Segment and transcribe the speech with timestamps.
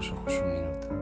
[0.00, 0.99] los ojos un minuto,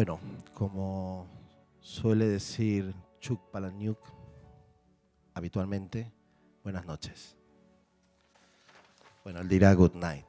[0.00, 0.18] Bueno,
[0.54, 1.26] como
[1.78, 3.98] suele decir Chuck Palahniuk
[5.34, 6.10] habitualmente,
[6.64, 7.36] buenas noches.
[9.22, 10.24] Bueno, él dirá good night.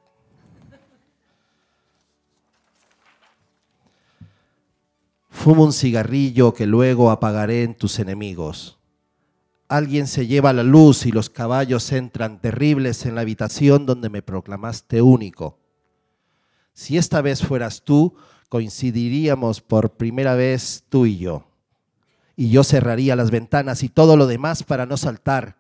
[5.29, 8.77] Fumo un cigarrillo que luego apagaré en tus enemigos.
[9.69, 14.21] Alguien se lleva la luz y los caballos entran terribles en la habitación donde me
[14.21, 15.60] proclamaste único.
[16.73, 18.15] Si esta vez fueras tú,
[18.49, 21.47] coincidiríamos por primera vez tú y yo.
[22.35, 25.57] Y yo cerraría las ventanas y todo lo demás para no saltar.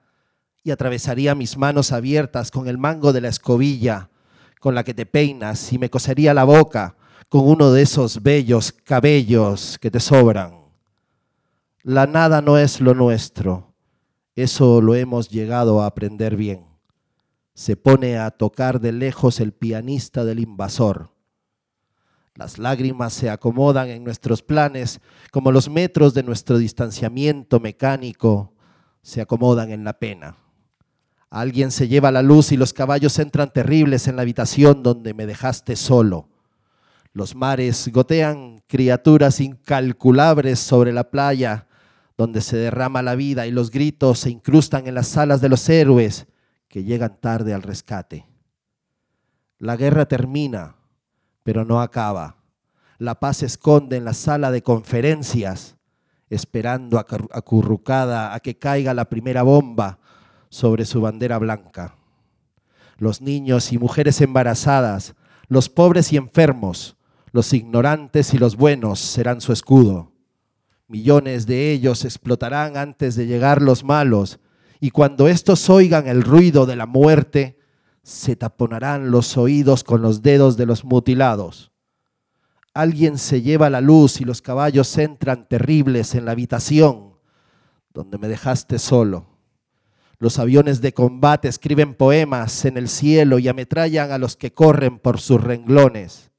[0.63, 4.09] Y atravesaría mis manos abiertas con el mango de la escobilla
[4.61, 6.95] con la que te peinas y me cosería la boca
[7.29, 10.61] con uno de esos bellos cabellos que te sobran.
[11.81, 13.73] La nada no es lo nuestro,
[14.35, 16.70] eso lo hemos llegado a aprender bien.
[17.53, 21.11] Se pone a tocar de lejos el pianista del invasor.
[22.35, 28.53] Las lágrimas se acomodan en nuestros planes como los metros de nuestro distanciamiento mecánico
[29.01, 30.37] se acomodan en la pena.
[31.29, 35.25] Alguien se lleva la luz y los caballos entran terribles en la habitación donde me
[35.25, 36.29] dejaste solo.
[37.13, 41.67] Los mares gotean criaturas incalculables sobre la playa
[42.17, 45.67] donde se derrama la vida y los gritos se incrustan en las salas de los
[45.67, 46.27] héroes
[46.71, 48.25] que llegan tarde al rescate.
[49.59, 50.77] La guerra termina,
[51.43, 52.37] pero no acaba.
[52.97, 55.75] La paz se esconde en la sala de conferencias,
[56.29, 59.99] esperando acurrucada a que caiga la primera bomba
[60.47, 61.97] sobre su bandera blanca.
[62.97, 65.13] Los niños y mujeres embarazadas,
[65.49, 66.95] los pobres y enfermos,
[67.33, 70.13] los ignorantes y los buenos serán su escudo.
[70.87, 74.39] Millones de ellos explotarán antes de llegar los malos,
[74.81, 77.57] y cuando estos oigan el ruido de la muerte,
[78.03, 81.71] se taponarán los oídos con los dedos de los mutilados.
[82.73, 87.11] Alguien se lleva la luz y los caballos entran terribles en la habitación
[87.93, 89.27] donde me dejaste solo.
[90.17, 94.99] Los aviones de combate escriben poemas en el cielo y ametrallan a los que corren
[94.99, 96.31] por sus renglones.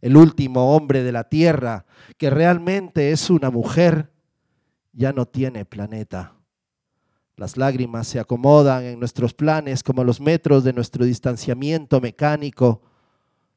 [0.00, 1.86] El último hombre de la tierra,
[2.18, 4.10] que realmente es una mujer,
[4.92, 6.33] ya no tiene planeta.
[7.36, 12.82] Las lágrimas se acomodan en nuestros planes como los metros de nuestro distanciamiento mecánico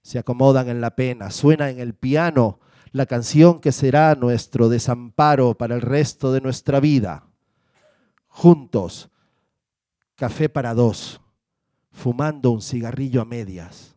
[0.01, 1.31] se acomodan en la pena.
[1.31, 2.59] Suena en el piano
[2.91, 7.27] la canción que será nuestro desamparo para el resto de nuestra vida.
[8.27, 9.09] Juntos
[10.17, 11.21] café para dos,
[11.91, 13.95] fumando un cigarrillo a medias.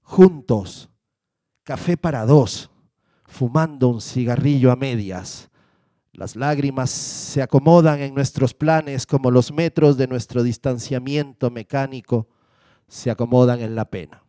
[0.00, 0.88] Juntos,
[1.62, 2.70] café para dos,
[3.26, 5.50] fumando un cigarrillo a medias.
[6.16, 12.26] Las lágrimas se acomodan en nuestros planes como los metros de nuestro distanciamiento mecánico
[12.88, 14.25] se acomodan en la pena.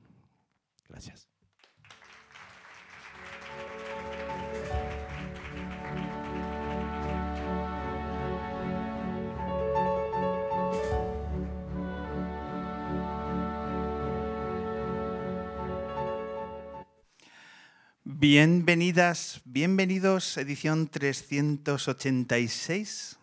[18.10, 23.20] Bienvenidas, bienvenidos, edición 386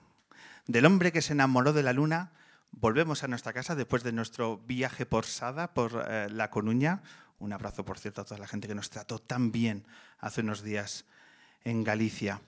[0.67, 2.33] del hombre que se enamoró de la luna.
[2.71, 7.01] Volvemos a nuestra casa después de nuestro viaje por Sada, por eh, La Coruña.
[7.39, 9.86] Un abrazo, por cierto, a toda la gente que nos trató tan bien
[10.19, 11.07] hace unos días
[11.65, 12.42] en Galicia.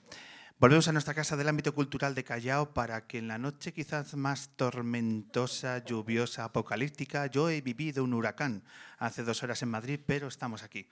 [0.60, 4.14] Volvemos a nuestra casa del ámbito cultural de Callao para que en la noche quizás
[4.14, 8.62] más tormentosa, lluviosa, apocalíptica, yo he vivido un huracán
[8.98, 10.86] hace dos horas en Madrid, pero estamos aquí.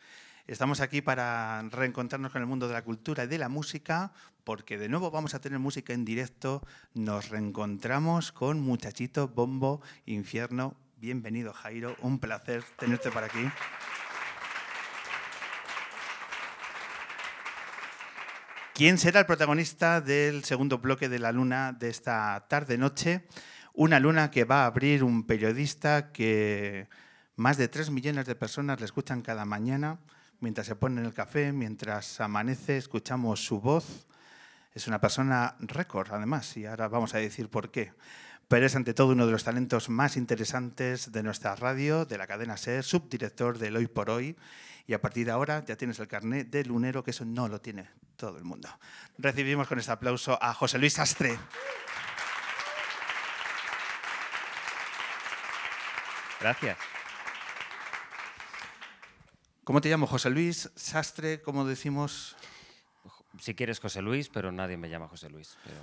[0.46, 4.12] Estamos aquí para reencontrarnos con el mundo de la cultura y de la música,
[4.44, 6.60] porque de nuevo vamos a tener música en directo.
[6.92, 10.76] Nos reencontramos con Muchachito, Bombo, Infierno.
[10.98, 11.96] Bienvenido, Jairo.
[12.02, 13.48] Un placer tenerte por aquí.
[18.74, 23.24] ¿Quién será el protagonista del segundo bloque de la luna de esta tarde-noche?
[23.72, 26.90] Una luna que va a abrir un periodista que
[27.34, 30.00] Más de 3 millones de personas le escuchan cada mañana
[30.40, 34.06] mientras se ponen el café, mientras amanece, escuchamos su voz.
[34.72, 37.92] Es una persona récord, además, y ahora vamos a decir por qué.
[38.48, 42.26] Pero es ante todo uno de los talentos más interesantes de nuestra radio, de la
[42.26, 44.36] cadena SER, subdirector del Hoy por Hoy.
[44.86, 47.60] Y a partir de ahora ya tienes el carnet de lunero, que eso no lo
[47.60, 48.68] tiene todo el mundo.
[49.16, 51.38] Recibimos con este aplauso a José Luis Sastre.
[56.40, 56.76] Gracias.
[59.64, 60.06] ¿Cómo te llamo?
[60.06, 62.36] José Luis Sastre, ¿cómo decimos?
[63.40, 65.56] Si quieres José Luis, pero nadie me llama José Luis.
[65.64, 65.76] Pero...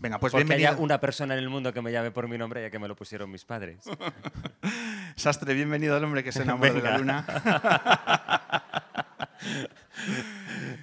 [0.00, 0.72] Venga, pues Porque bienvenido.
[0.72, 2.88] haya una persona en el mundo que me llame por mi nombre, ya que me
[2.88, 3.84] lo pusieron mis padres.
[5.16, 7.24] Sastre, bienvenido al hombre que se enamoró de la luna.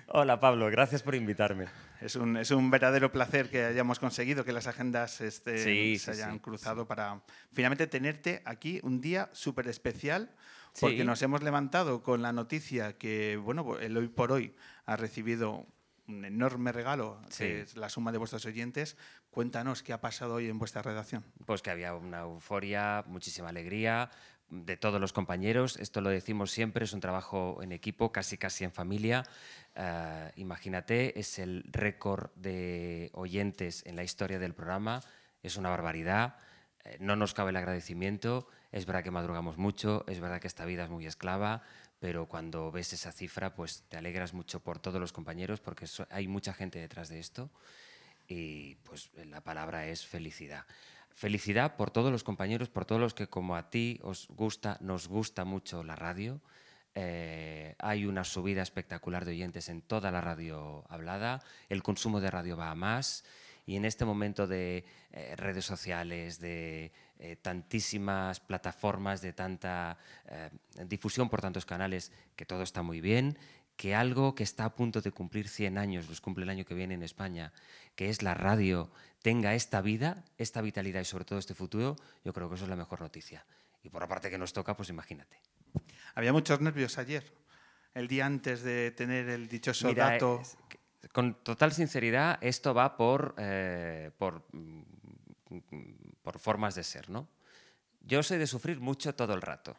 [0.08, 1.68] Hola Pablo, gracias por invitarme.
[2.02, 6.16] Es un, es un verdadero placer que hayamos conseguido que las agendas este, Sí, se
[6.16, 10.32] sí, hayan sí, cruzado para finalmente tenerte aquí un día súper especial,
[10.80, 11.04] porque Sí.
[11.04, 14.56] nos hemos levantado con la noticia que, bueno, el hoy por hoy
[14.86, 15.66] ha recibido
[16.08, 17.44] un enorme regalo, Sí.
[17.44, 18.98] que es la suma de vuestros oyentes.
[19.30, 21.24] Cuéntanos qué ha pasado hoy en vuestra redacción.
[21.46, 24.10] Pues que había una euforia, muchísima alegría
[24.50, 25.78] de todos los compañeros.
[25.78, 29.24] Esto lo decimos siempre, es un trabajo en equipo, casi casi en familia.
[29.76, 35.02] Eh, imagínate, es el récord de oyentes en la historia del programa.
[35.44, 36.38] Es una barbaridad.
[36.84, 38.48] Eh, no nos cabe el agradecimiento.
[38.72, 41.64] Es verdad que madrugamos mucho, es verdad que esta vida es muy esclava,
[42.00, 46.28] pero cuando ves esa cifra, pues te alegras mucho por todos los compañeros, porque hay
[46.28, 47.50] mucha gente detrás de esto
[48.28, 50.66] y pues la palabra es felicidad.
[51.10, 55.08] Felicidad por todos los compañeros, por todos los que como a ti os gusta, nos
[55.08, 56.40] gusta mucho la radio.
[56.96, 62.32] Eh, hay una subida espectacular de oyentes en toda la radio hablada, el consumo de
[62.32, 63.26] radio va a más
[63.66, 70.50] y en este momento de eh, redes sociales, de eh, tantísimas plataformas, de tanta eh,
[70.86, 73.38] difusión por tantos canales, que todo está muy bien,
[73.76, 76.74] que algo que está a punto de cumplir 100 años, los cumple el año que
[76.74, 77.54] viene en España,
[77.96, 82.34] que es la radio, tenga esta vida, esta vitalidad y sobre todo este futuro, yo
[82.34, 83.46] creo que eso es la mejor noticia.
[83.84, 85.42] Y por la parte que nos toca, pues imagínate.
[86.16, 87.32] Había muchos nervios ayer,
[87.94, 90.42] el día antes de tener el dichoso Mira, dato.
[90.42, 90.58] es
[91.14, 94.82] con total sinceridad, esto va por, eh, por, mm,
[96.32, 97.28] por formas de ser, ¿no?
[98.02, 99.76] Yo soy de sufrir mucho todo el rato.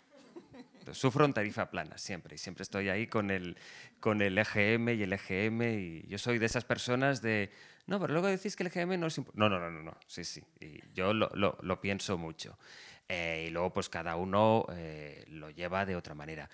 [0.93, 3.57] Sufro en tarifa plana siempre y siempre estoy ahí con el,
[4.01, 7.53] con el EGM y el EGM y yo soy de esas personas de,
[7.87, 9.31] no, pero luego decís que el EGM no es impo-".
[9.35, 12.59] No, no, no, no, no, sí, sí, y yo lo, lo- lo pienso mucho.
[13.09, 16.51] Eh, y luego pues cada uno eh, lo lleva de otra manera.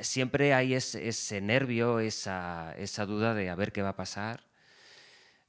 [0.00, 4.42] Siempre hay ese, ese nervio, esa, esa duda de a ver qué va a pasar,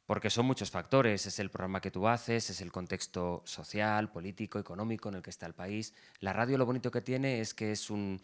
[0.09, 1.27] porque son muchos factores.
[1.27, 5.29] Es el programa que tú haces, es el contexto social, político, económico en el que
[5.29, 5.93] está el país.
[6.19, 8.19] La radio lo bonito que tiene es que es un,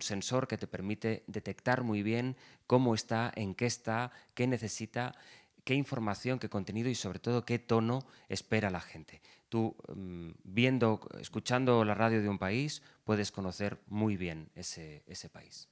[0.00, 2.36] sensor que te permite detectar muy bien
[2.68, 5.16] cómo está, en qué está, qué necesita,
[5.64, 9.20] qué información, qué contenido y sobre todo qué tono espera la gente.
[9.48, 15.68] Tú, mm, viendo, escuchando la radio de un país, puedes conocer muy bien ese país.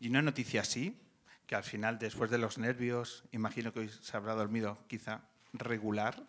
[0.00, 1.05] Y una noticia así,
[1.46, 5.20] que al final, después de los nervios, imagino que hoy se habrá dormido quizá
[5.52, 6.26] regular,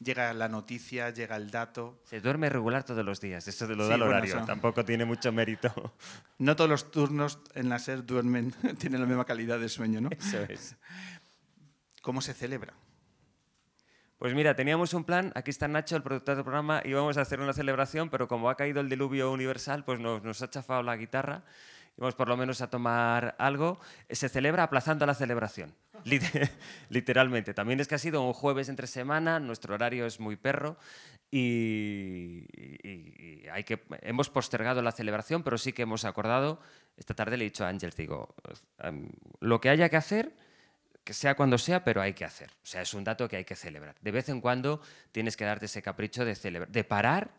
[0.00, 2.00] llega la noticia, llega el dato.
[2.04, 5.04] Se duerme regular todos los días, eso te lo Sí, da el horario, tampoco tiene
[5.04, 5.72] mucho mérito.
[6.38, 10.10] No todos los turnos en la SER duermen, tienen la misma calidad de sueño, ¿no?
[10.10, 10.76] Eso es.
[12.02, 12.74] ¿Cómo se celebra?
[14.18, 17.40] Pues mira, teníamos un plan, aquí está Nacho, el productor del programa, íbamos a hacer
[17.40, 20.96] una celebración, pero como ha caído el diluvio universal, pues nos, nos ha chafado la
[20.96, 21.44] guitarra,
[21.96, 23.78] íbamos por lo menos a tomar algo.
[24.10, 25.74] Se celebra aplazando la celebración,
[26.04, 26.50] lit-
[26.90, 27.54] literalmente.
[27.54, 30.76] También es que ha sido un jueves entre semana, nuestro horario es muy perro
[31.30, 36.60] y, y- y hay que, hemos postergado la celebración, pero sí que hemos acordado,
[36.96, 38.34] esta tarde le he dicho a Ángel, digo,
[38.78, 39.08] em,
[39.40, 40.32] lo que haya que hacer
[41.04, 42.50] que sea cuando sea, pero hay que hacer.
[42.64, 43.94] O sea, es un dato que hay que celebrar.
[44.00, 44.80] De vez en cuando
[45.12, 47.30] tienes que darte ese capricho de celebrar, de parar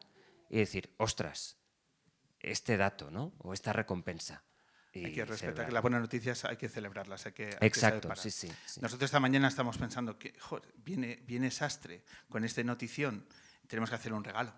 [0.50, 1.58] y decir, ostras,
[2.40, 3.34] este dato, ¿no?
[3.40, 4.42] O esta recompensa.
[5.06, 5.68] Hay que respetar celebrar.
[5.68, 7.26] que las buenas noticias hay que celebrarlas.
[7.26, 8.18] Hay que, hay que Exacto, parar.
[8.24, 8.80] sí, sí, sí.
[8.82, 13.26] Nosotros esta mañana estamos pensando que joder, viene, viene Sastre con este notición,
[13.68, 14.54] tenemos que hacer un regalo.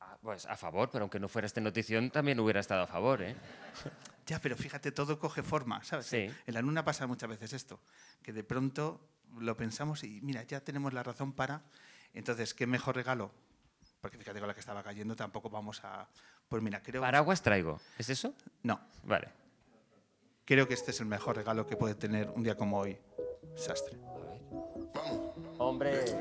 [0.00, 3.22] Ah, Pues a favor, pero aunque no fuera esta notición, también hubiera estado a favor,
[3.22, 3.34] ¿eh?
[4.26, 6.06] Ya, pero fíjate, todo coge forma, ¿sabes?
[6.06, 6.28] Sí.
[6.46, 7.80] En la luna pasa muchas veces esto,
[8.22, 11.62] que de pronto lo pensamos y mira, ya tenemos la razón para.
[12.12, 13.32] Entonces, ¿qué mejor regalo?
[14.00, 16.08] Porque fíjate con la que estaba cayendo, tampoco vamos a.
[16.48, 17.02] Pues mira, creo.
[17.02, 17.80] Paraguas traigo.
[17.98, 18.34] ¿Es eso?
[18.64, 19.28] No, Vale.
[20.46, 22.98] Creo que este es el mejor regalo que puede tener un día como hoy,
[23.54, 23.98] Sastre.
[25.58, 26.04] Hombre.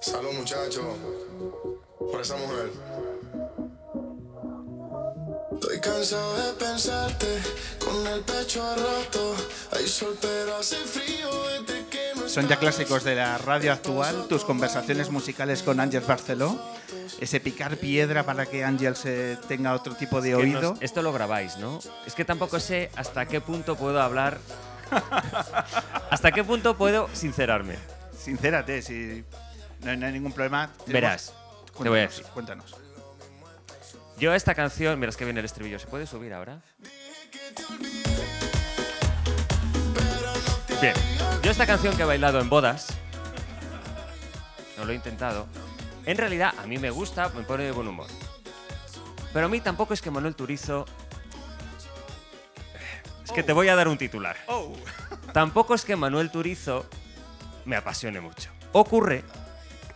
[0.00, 0.84] Salud, muchachos,
[1.98, 2.70] por esa mujer.
[5.84, 7.26] cansado de pensarte
[7.78, 9.34] con el pecho a rato.
[9.72, 11.83] Hay sol, pero hace frío desde
[12.34, 16.58] Son ya clásicos de la radio actual, tus conversaciones musicales con Ángel Barceló,
[17.20, 20.60] ese picar piedra para que Ángel se tenga otro tipo de Que oído.
[20.72, 21.78] nos- esto lo grabáis, ¿no?
[22.06, 24.38] Es que tampoco sé hasta qué punto puedo hablar.
[26.10, 27.76] hasta qué punto puedo sincerarme.
[28.18, 29.24] Sincérate, si
[29.82, 30.70] no hay, no hay ningún problema.
[30.86, 31.32] Verás,
[31.80, 32.24] te voy a Cuéntanos, decir.
[32.34, 32.74] Cuéntanos.
[34.18, 35.78] Yo esta canción, mira, es que viene el estribillo.
[35.78, 36.60] ¿Se puede subir ahora?
[40.80, 40.94] Bien.
[41.42, 42.88] Yo esta canción que he bailado en bodas,
[44.76, 45.46] no lo he intentado,
[46.06, 48.06] en realidad a mí me gusta, me pone de buen humor.
[49.32, 50.86] Pero a mí tampoco es que Manuel Turizo...
[53.24, 54.36] Es que te voy a dar un titular.
[54.46, 54.74] Oh.
[55.32, 56.86] Tampoco es que Manuel Turizo
[57.64, 58.50] me apasione mucho.
[58.72, 59.24] Ocurre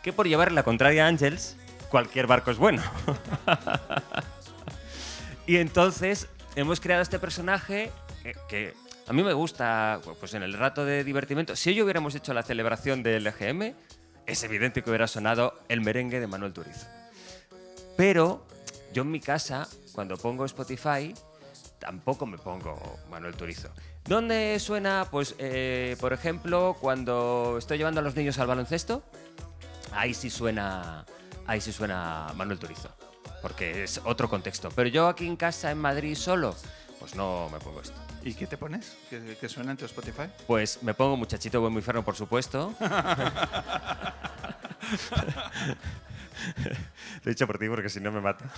[0.03, 1.57] que por llevarle la contraria a Ángels,
[1.91, 2.83] cualquier barco es bueno.
[5.47, 7.93] y entonces hemos creado este personaje
[8.23, 8.75] que, que
[9.09, 11.57] a mí me gusta, pues en el rato de divertimento.
[11.57, 13.75] Si hoy hubiéramos hecho la celebración del EGM,
[14.27, 16.87] es evidente que hubiera sonado el merengue de Manuel Turizo.
[17.97, 18.47] Pero
[18.93, 21.15] yo en mi casa, cuando pongo Spotify,
[21.79, 23.71] tampoco me pongo Manuel Turizo.
[24.05, 25.07] ¿Dónde suena?
[25.11, 29.03] Pues, eh, por ejemplo, cuando estoy llevando a los niños al baloncesto,
[29.93, 31.07] ahí sí suena,
[31.47, 32.91] ahí sí suena Manuel Turizo,
[33.41, 34.69] porque es otro contexto.
[34.77, 36.55] Pero yo aquí en casa, en Madrid, solo,
[37.01, 38.08] pues no me pongo esto.
[38.29, 38.99] ¿Y qué te pones?
[39.09, 40.25] ¿Qué, qué suena en tu Spotify?
[40.47, 42.75] Pues me pongo Muchachito Buen Muy Ferno, por supuesto.
[42.79, 42.91] Lo
[47.25, 48.53] he dicho por ti porque si no me mata.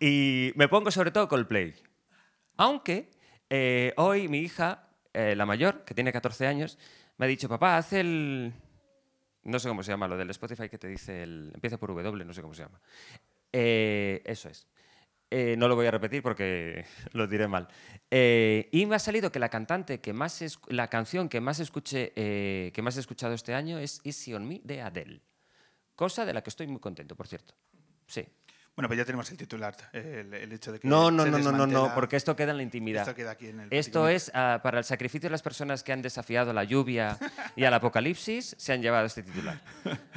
[0.00, 1.74] y me pongo sobre todo Coldplay.
[2.56, 3.10] Aunque
[3.50, 6.78] eh, hoy mi hija, eh, la mayor, que tiene 14 años,
[7.18, 8.54] me ha dicho, papá, haz el...
[9.42, 11.50] No sé cómo se llama, lo del Spotify que te dice el...
[11.52, 12.80] Empieza por W, no sé cómo se llama.
[13.52, 14.66] Eh, eso es.
[15.30, 17.68] Eh, no lo voy a repetir porque lo diré mal.
[18.10, 21.60] Eh, y me ha salido que la cantante que más es, la canción que más
[21.60, 25.20] escuché, eh, que más he escuchado este año es Easy on Me de Adele.
[25.94, 27.54] Cosa de la que estoy muy contento, por cierto.
[28.06, 28.26] Sí.
[28.76, 31.38] Bueno, pues ya tenemos el titular, el, el hecho de que No, no, se no,
[31.38, 33.02] no, no, no, porque esto queda en la intimidad.
[33.02, 35.92] Esto queda aquí en el Esto es ah, para el sacrificio de las personas que
[35.92, 37.18] han desafiado la lluvia
[37.56, 39.60] y al apocalipsis, se han llevado este titular.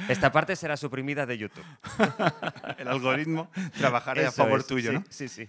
[0.08, 1.64] Esta parte será suprimida de YouTube.
[2.78, 5.04] El algoritmo trabajará a favor es, tuyo, sí, ¿no?
[5.10, 5.48] Sí, sí.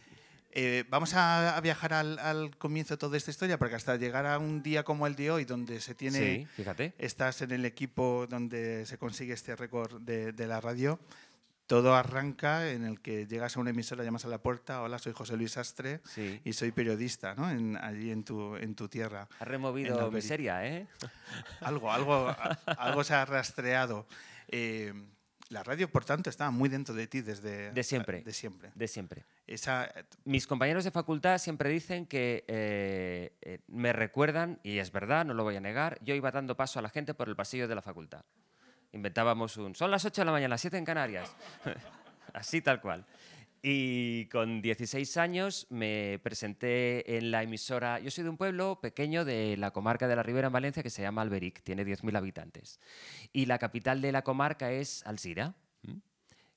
[0.58, 4.26] Eh, vamos a, a viajar al, al comienzo de toda esta historia, porque hasta llegar
[4.26, 6.94] a un día como el de hoy, donde se tiene Sí, fíjate.
[6.98, 11.00] estás en el equipo donde se consigue este récord de, de la radio.
[11.68, 15.14] Todo arranca en el que llegas a una emisora, llamas a la puerta, hola, soy
[15.14, 16.40] José Luis Astre Sí.
[16.44, 17.50] y soy periodista, ¿no?
[17.50, 19.28] En- allí en tu, en tu tierra.
[19.40, 20.88] Has removido miseria, ¿eh?
[21.62, 22.36] Algo, algo,
[22.78, 24.06] algo se ha rastreado.
[24.48, 24.94] Eh,
[25.50, 27.72] la radio, por tanto, está muy dentro de ti desde...
[27.72, 28.22] De siempre.
[28.22, 28.72] De siempre.
[28.76, 29.26] De siempre.
[29.48, 29.92] Esa,
[30.24, 35.34] Mis compañeros de facultad siempre dicen que eh, eh, me recuerdan, y es verdad, no
[35.34, 37.76] lo voy a negar, yo iba dando paso a la gente por el pasillo de
[37.76, 38.24] la facultad.
[38.96, 41.36] Inventábamos un, son las 8 de la mañana, las 7 en Canarias.
[42.34, 43.06] Así tal cual.
[43.62, 49.26] Y con 16 años me presenté en la emisora, yo soy de un pueblo pequeño
[49.26, 52.80] de la comarca de la Ribera en Valencia que se llama Alberic, tiene 10.000 habitantes.
[53.34, 55.56] Y la capital de la comarca es Alsira.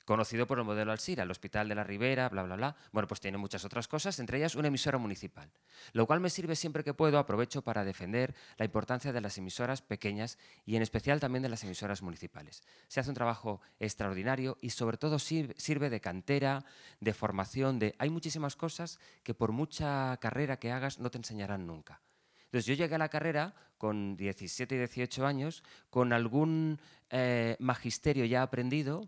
[0.08, 2.76] Conocido por el modelo Alsira, el Hospital de la Ribera, bla, bla, bla.
[2.92, 5.50] Bueno, pues tiene muchas otras cosas, entre ellas una emisora municipal,
[5.92, 9.82] lo cual me sirve siempre que puedo, aprovecho para defender la importancia de las emisoras
[9.82, 12.62] pequeñas y en especial también de las emisoras municipales.
[12.88, 16.64] Se hace un trabajo extraordinario y sobre todo sirve, sirve de cantera,
[17.00, 17.94] de formación, de...
[17.98, 22.00] Hay muchísimas cosas que por mucha carrera que hagas no te enseñarán nunca.
[22.46, 28.24] Entonces yo llegué a la carrera con 17 y 18 años, con algún eh, magisterio
[28.24, 29.06] ya aprendido,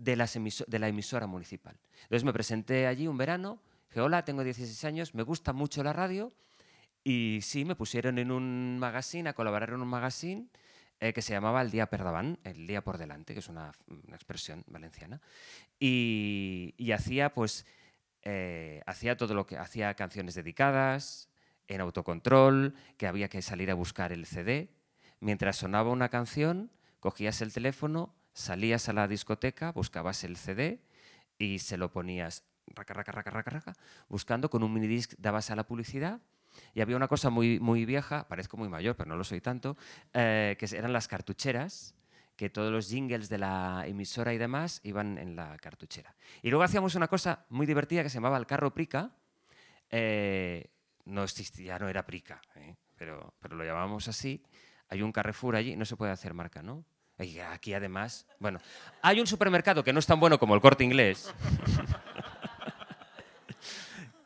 [0.00, 1.76] de, la emisora municipal.
[2.02, 5.92] Entonces me presenté allí un verano, dije, hola, tengo 16 años, me gusta mucho la
[5.92, 6.32] radio
[7.04, 10.48] y sí, me pusieron en un magazine, a colaborar en un magazine
[11.00, 13.72] eh, que se llamaba El Día Perdaban, el día por delante, que es una,
[14.12, 15.20] expresión valenciana,
[15.78, 17.66] y, y hacía pues,
[18.22, 21.28] eh, hacía todo lo que, hacía canciones dedicadas,
[21.68, 24.70] en autocontrol, que había que salir a buscar el CD,
[25.20, 30.80] mientras sonaba una canción, cogías el teléfono, salías a la discoteca, buscabas el CD
[31.38, 33.72] y se lo ponías raca, raca, raca, raca, raca,
[34.08, 36.20] buscando con un minidisc dabas a la publicidad
[36.74, 39.76] y había una cosa muy, muy vieja, parezco muy mayor, pero no lo soy tanto,
[40.12, 41.94] eh, que eran las cartucheras,
[42.36, 46.14] que todos los jingles de la emisora y demás iban en la cartuchera.
[46.42, 49.12] Y luego hacíamos una cosa muy divertida que se llamaba el carro prica,
[49.90, 50.70] eh,
[51.04, 52.76] no existía, no era prica, ¿eh?
[52.96, 54.42] pero, pero lo llamábamos así.
[54.88, 56.84] Hay un Carrefour allí, no se puede hacer marca, ¿no?
[57.50, 58.58] Aquí además, bueno,
[59.02, 61.32] hay un supermercado que no es tan bueno como el corte inglés.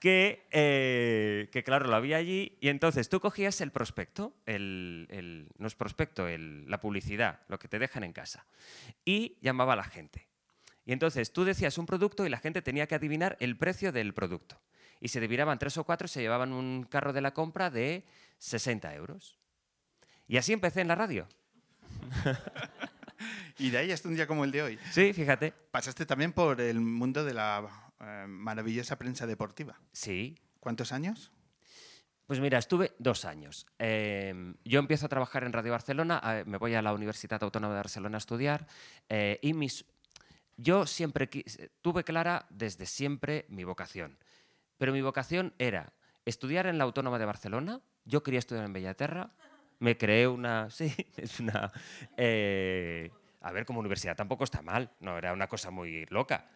[0.00, 5.48] que, eh, que, claro, lo había allí y entonces tú cogías el prospecto, el, el-
[5.58, 8.46] no es prospecto, el- la publicidad, lo que te dejan en casa,
[9.04, 10.28] y llamaba a la gente.
[10.84, 14.12] Y entonces tú decías un producto y la gente tenía que adivinar el precio del
[14.12, 14.60] producto.
[15.00, 18.04] Y se adivinaban tres o cuatro, se llevaban un carro de la compra de
[18.38, 19.38] 60 euros.
[20.28, 21.26] Y así empecé en la radio.
[23.56, 24.78] Y de ahí hasta un día como el de hoy.
[24.90, 25.52] Sí, fíjate.
[25.70, 29.78] Pasaste también por el mundo de la eh, maravillosa prensa deportiva.
[29.92, 30.36] Sí.
[30.58, 31.30] ¿Cuántos años?
[32.26, 33.66] Pues mira, estuve dos años.
[33.78, 37.74] Eh, yo empiezo a trabajar en Radio Barcelona, eh, me voy a la Universidad Autónoma
[37.74, 38.66] de Barcelona a estudiar
[39.10, 39.84] eh, y mis,
[40.56, 41.28] yo siempre
[41.82, 44.16] tuve clara desde siempre mi vocación.
[44.78, 45.92] Pero mi vocación era
[46.24, 47.82] estudiar en la Autónoma de Barcelona.
[48.06, 49.30] Yo quería estudiar en Bellaterra.
[49.78, 50.68] Me creé una.
[50.70, 51.72] Sí, es una.
[52.16, 54.90] eh, a ver, como universidad tampoco está mal.
[55.00, 56.48] No era una cosa muy loca.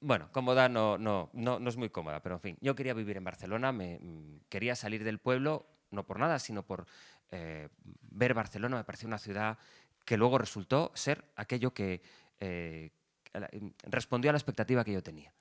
[0.00, 3.16] Bueno, cómoda no, no, no, no es muy cómoda, pero en fin, yo quería vivir
[3.16, 6.86] en Barcelona, me, mm, quería salir del pueblo, no por nada, sino por
[7.30, 7.68] eh,
[8.10, 9.58] ver Barcelona, me pareció una ciudad
[10.04, 12.02] que luego resultó ser aquello que
[12.40, 12.90] eh,
[13.32, 15.32] mm, respondió a la expectativa que yo tenía.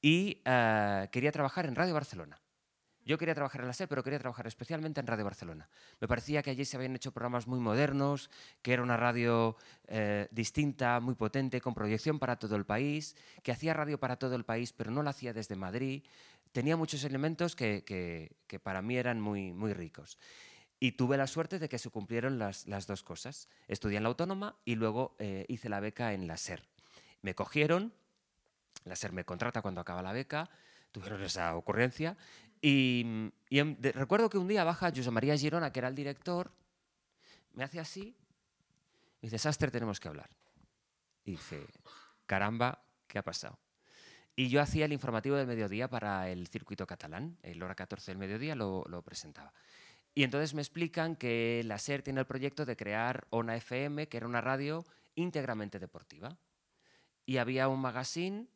[0.00, 2.40] Y eh, quería trabajar en Radio Barcelona.
[3.08, 5.66] Yo quería trabajar en la SER, pero quería trabajar especialmente en Radio Barcelona.
[5.98, 8.28] Me parecía que allí se habían hecho programas muy modernos,
[8.60, 13.50] que era una radio eh, distinta, muy potente, con proyección para todo el país, que
[13.50, 16.04] hacía radio para todo el país, pero no la hacía desde Madrid.
[16.52, 20.18] Tenía muchos elementos que, para mí eran muy, muy ricos.
[20.78, 23.48] Y tuve la suerte de que se cumplieron las, las dos cosas.
[23.68, 26.62] Estudié en la Autónoma y luego eh, hice la beca en la SER.
[27.22, 27.94] Me cogieron,
[28.84, 30.50] la SER me contrata cuando acaba la beca,
[30.92, 32.16] tuvieron esa ocurrencia.
[32.60, 35.94] Y, y em- de- recuerdo que un día baja José María Girona, que era el
[35.94, 36.52] director,
[37.54, 38.16] me hace así,
[39.20, 40.30] y dice, Sastre, tenemos que hablar.
[41.24, 41.66] Y dice,
[42.26, 43.58] caramba, ¿qué ha pasado?
[44.36, 48.18] Y yo hacía el informativo del mediodía para el circuito catalán, el hora 14 del
[48.18, 49.52] mediodía lo, lo presentaba.
[50.14, 54.16] Y entonces me explican que la SER tiene el proyecto de crear ONA FM, que
[54.16, 54.84] era una radio
[55.16, 56.36] íntegramente deportiva.
[57.26, 58.46] Y había un magazine.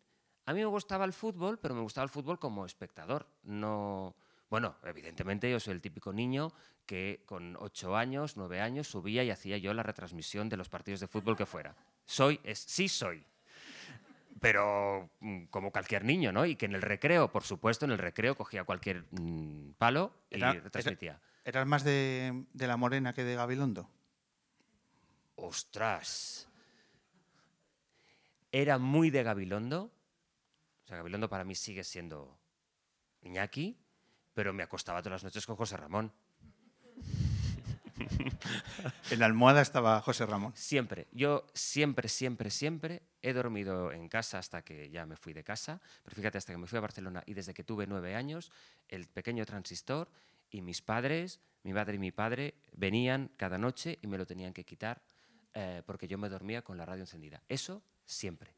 [0.46, 3.26] A mí me gustaba el fútbol, pero me gustaba el fútbol como espectador.
[3.44, 4.14] No,
[4.50, 6.52] bueno, evidentemente yo soy el típico niño
[6.84, 11.00] que con ocho años, nueve años, subía y hacía yo la retransmisión de los partidos
[11.00, 11.76] de fútbol que fuera.
[12.04, 13.24] Soy, es, sí soy.
[14.40, 16.44] Pero mm, como cualquier niño, ¿no?
[16.44, 20.36] Y que en el recreo, por supuesto, en el recreo cogía cualquier mm, palo y
[20.38, 21.20] Era- retransmitía.
[21.44, 23.88] ¿Eras más de, de la Morena que de Gabilondo?
[25.36, 26.48] ¡Ostras!
[28.52, 29.90] Era muy de Gabilondo.
[30.92, 32.38] Sea, Gabilondo para mí sigue siendo
[33.22, 33.78] Iñaki,
[34.34, 36.12] pero me acostaba todas las noches con José Ramón.
[39.10, 40.52] En la almohada estaba José Ramón.
[40.54, 41.06] Siempre.
[41.12, 45.80] Yo siempre, siempre, siempre he dormido en casa hasta que ya me fui de casa.
[46.02, 48.52] Pero fíjate, hasta que me fui a Barcelona y desde que tuve nueve años,
[48.88, 50.10] el pequeño transistor
[50.50, 54.52] y mis padres, mi madre y mi padre, venían cada noche y me lo tenían
[54.52, 55.00] que quitar
[55.54, 57.42] eh, porque yo me dormía con la radio encendida.
[57.48, 58.54] Eso siempre,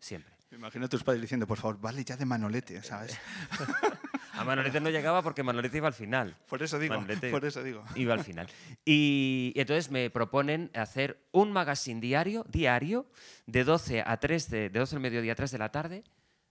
[0.00, 0.35] siempre.
[0.50, 3.18] Me imagino a tus padres diciendo, por favor, vale ya de Manolete, ¿sabes?
[4.34, 6.36] A Manolete no llegaba porque Manolete iba al final.
[6.46, 7.82] Por eso digo, Manolete por eso digo.
[7.94, 8.46] Iba al final.
[8.84, 13.06] Y, y entonces me proponen hacer un magazine diario, diario,
[13.46, 16.04] de 12 a 3 de, de 12 del mediodía a 3 de la tarde,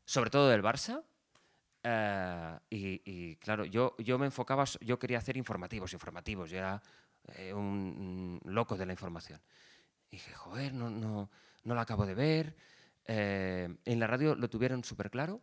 [0.03, 1.03] sobre todo del Barça.
[1.84, 6.81] Eh, y, y, claro, yo, yo me enfocaba, yo quería hacer informativos, informativos, yo era
[7.36, 9.39] eh, un, un loco de la información.
[10.10, 11.29] Y dije, joder, no, no,
[11.63, 12.55] no lo acabo de ver.
[13.08, 15.41] Eh, en la radio lo tuvieron súper claro.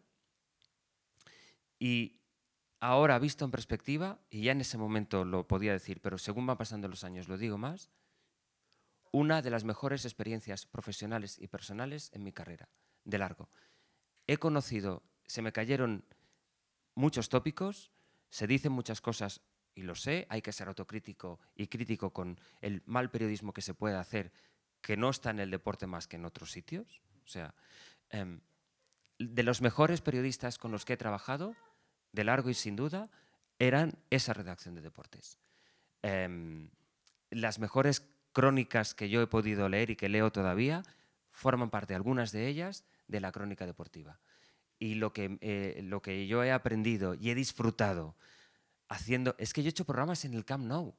[1.79, 2.20] Y
[2.81, 6.59] ahora, visto en perspectiva, y ya en ese momento lo podía decir, pero según van
[6.59, 7.90] pasando los años lo digo más,
[9.12, 12.68] una de las mejores experiencias profesionales y personales en mi carrera,
[13.05, 13.48] de largo.
[14.27, 16.05] He conocido, se me cayeron
[16.94, 17.92] muchos tópicos,
[18.31, 19.42] se dicen muchas cosas
[19.75, 23.75] y lo sé, hay que ser autocrítico y crítico con el mal periodismo que se
[23.75, 24.33] puede hacer,
[24.81, 27.03] que no está en el deporte más que en otros sitios.
[27.24, 27.54] O sea,
[28.11, 28.40] em,
[29.18, 31.54] de los mejores periodistas con los que he trabajado,
[32.12, 33.11] de largo y sin duda,
[33.58, 35.38] eran esa redacción de deportes.
[36.02, 36.70] Em,
[37.30, 40.82] las mejores crónicas que yo he podido leer y que leo todavía
[41.30, 44.20] forman parte, algunas de ellas, de la crónica deportiva.
[44.78, 48.16] Y lo que, eh, lo que yo he aprendido y he disfrutado
[48.88, 49.35] haciendo...
[49.38, 50.94] Es que yo he hecho programas en el Camp Nou,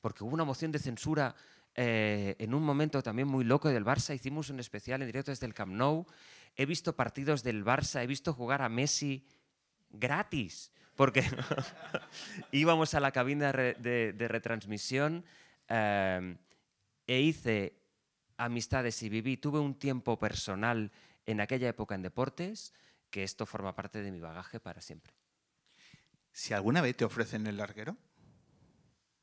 [0.00, 1.34] porque hubo una moción de censura
[1.74, 4.14] eh, en un momento también muy loco del Barça.
[4.14, 6.06] Hicimos un especial en directo desde el Camp Nou.
[6.56, 9.24] He visto partidos del Barça, he visto jugar a Messi
[9.90, 11.22] gratis, porque
[12.52, 15.24] íbamos a la cabina de, de- de retransmisión
[15.68, 16.36] eh,
[17.06, 17.74] e hice
[18.36, 20.90] amistades y viví, tuve un tiempo personal
[21.26, 22.72] en aquella época en deportes
[23.10, 25.12] que esto forma parte de mi bagaje para siempre.
[26.32, 27.96] Si alguna vez te ofrecen el larguero,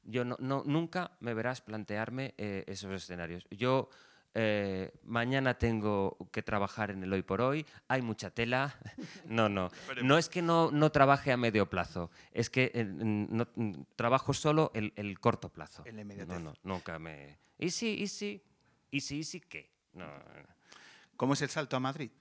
[0.06, 3.46] Yo no, no- nunca me verás plantearme eh, esos escenarios.
[3.50, 3.90] Yo
[4.36, 8.76] eh, mañana tengo que trabajar en el hoy por hoy, hay mucha tela.
[9.26, 9.70] No, no.
[10.04, 13.48] No es que no, no trabaje a medio plazo, es que eh, no,
[13.96, 15.84] trabajo solo el, el corto plazo.
[15.86, 16.30] En la inmediatez.
[16.30, 17.40] No, no, nunca me...
[17.58, 18.44] ¿Y sí, y sí?
[18.92, 19.72] ¿Y sí, y sí qué?
[19.94, 20.06] No.
[21.18, 22.12] ¿cómo es el salto a Madrid?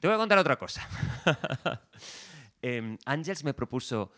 [0.00, 0.86] Te voy a contar otra cosa.
[2.62, 4.12] Em, Ángels me propuso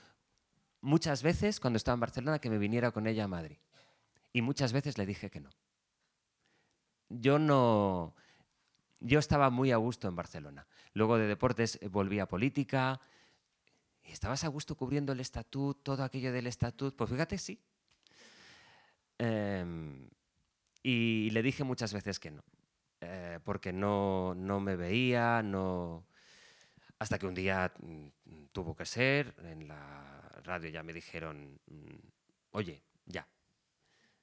[0.83, 3.57] muchas veces cuando estaba en Barcelona que me viniera con ella a Madrid.
[4.35, 5.51] Y muchas veces le dije que no.
[7.09, 8.14] Yo no.
[9.01, 10.66] Yo estaba muy a gusto en Barcelona.
[10.95, 13.01] Luego de deportes eh, volví a política.
[14.05, 16.97] Y estabas a gusto cubriendo el estatut, todo aquello del estatut.
[16.97, 17.61] Pues fíjate, sí.
[19.18, 20.09] Em,
[20.83, 22.42] y le dije muchas veces que no.
[23.01, 26.07] eh, porque no, no me veía, no.
[27.03, 31.97] Hasta que un día mm, tuvo que ser, en la radio ya me dijeron, mm,
[32.53, 33.27] oye, ya,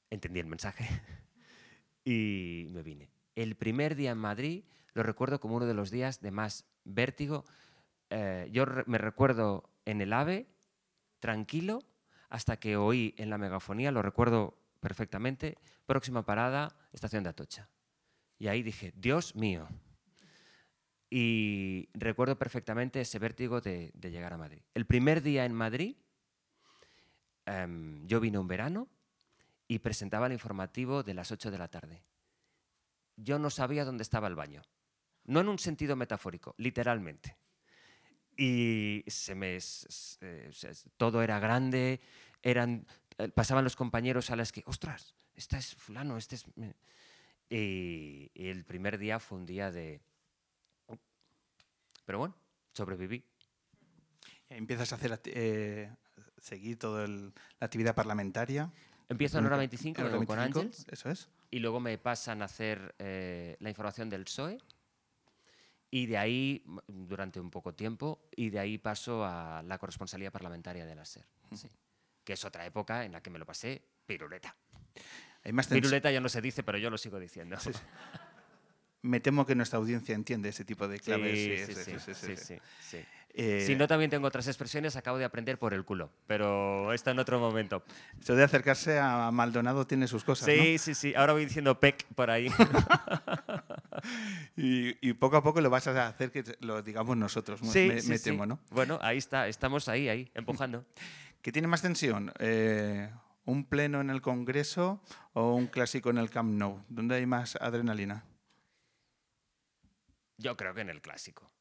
[0.10, 0.88] entendí el mensaje
[2.06, 3.10] y me vine.
[3.36, 4.64] El primer día en Madrid
[4.94, 7.44] lo recuerdo como uno de los días de más vértigo.
[8.12, 10.48] Eh, yo me recuerdo en el AVE,
[11.20, 11.84] tranquilo,
[12.30, 17.68] hasta que oí en la megafonía, lo recuerdo perfectamente, próxima parada, estación de Atocha.
[18.38, 19.68] Y ahí dije, Dios mío.
[21.10, 24.62] Y recuerdo perfectamente ese vértigo de, llegar a Madrid.
[24.76, 25.96] El primer día en Madrid,
[27.46, 28.88] em, yo vine un verano
[29.68, 32.04] y presentaba el informativo de las 8 de la tarde.
[33.16, 34.62] Yo no sabía dónde estaba el baño.
[35.26, 37.38] No en un sentido metafórico, literalmente.
[38.38, 39.58] Y se me,
[40.22, 40.52] eh,
[40.96, 42.00] todo era grande,
[42.42, 42.86] eran,
[43.18, 46.46] eh, pasaban los compañeros a las que, ostras, este es fulano, este es...
[46.56, 46.76] me-".
[47.50, 50.02] Y, y el primer día fue un día de...
[52.10, 52.36] Pero bueno,
[52.74, 53.24] sobreviví.
[54.50, 55.94] Y empiezas a hacer, eh,
[56.40, 58.72] seguir toda la actividad parlamentaria.
[59.10, 61.30] Empiezo en hora 25, En hora luego con 25, Ángels, Eso es.
[61.52, 64.58] y luego me pasan a hacer eh, la información del PSOE,
[65.92, 70.32] y de ahí, m- durante un poco tiempo, y de ahí paso a la corresponsalía
[70.32, 71.70] parlamentaria de la SER, sí,
[72.24, 74.56] que es otra época en la que me lo pasé piruleta.
[75.44, 77.56] Hay más Piruleta ya no se dice, pero yo lo sigo diciendo.
[77.60, 77.80] Sí, sí.
[79.02, 81.40] Me temo que nuestra audiencia entiende ese tipo de Sí, claves.
[81.40, 82.98] sí, sí, sí, sí, sí.
[83.34, 87.12] Eh, Si no, también tengo otras expresiones, acabo de aprender por el culo, pero esto
[87.12, 87.84] en otro momento.
[88.20, 90.54] Eso de acercarse a Maldonado tiene sus cosas, ¿no?
[90.54, 91.14] Sí, sí, sí.
[91.16, 92.50] Ahora voy diciendo pec por ahí.
[94.56, 97.88] Y, y poco a poco lo vas a hacer que lo digamos nosotros, me- sí,
[97.88, 98.24] me, sí, me sí.
[98.26, 98.60] temo, ¿no?
[98.72, 100.86] Bueno, ahí está, estamos ahí, ahí, empujando.
[101.42, 102.32] ¿Qué tiene más tensión?
[102.40, 103.10] Eh,
[103.46, 105.02] ¿Un pleno en el Congreso
[105.34, 106.82] o un clásico en el Camp Nou?
[106.90, 108.24] ¿Dónde hay más adrenalina?
[110.40, 111.52] Yo creo que en el clásico.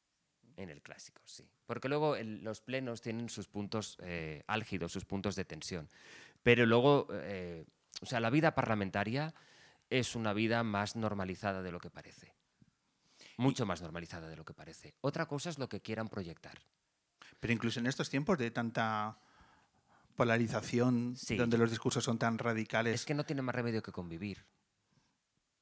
[0.56, 1.48] En el clásico, sí.
[1.66, 5.88] Porque luego el- los plenos tienen sus puntos eh, álgidos, sus puntos de tensión.
[6.42, 7.64] Pero luego, eh,
[8.00, 9.34] o sea, la vida parlamentaria
[9.90, 12.34] es una vida más normalizada de lo que parece.
[13.36, 14.94] Mucho más normalizada de lo que parece.
[15.00, 16.58] Otra cosa es lo que quieran proyectar.
[17.40, 19.18] Pero incluso en estos tiempos de tanta
[20.16, 21.36] polarización, Sí.
[21.36, 24.44] donde los discursos son tan radicales, Es que no tienen más remedio que convivir.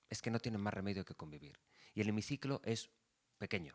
[0.09, 1.59] Es que no tienen más remedio que convivir.
[1.95, 2.89] Y el hemiciclo es
[3.39, 3.75] pequeño.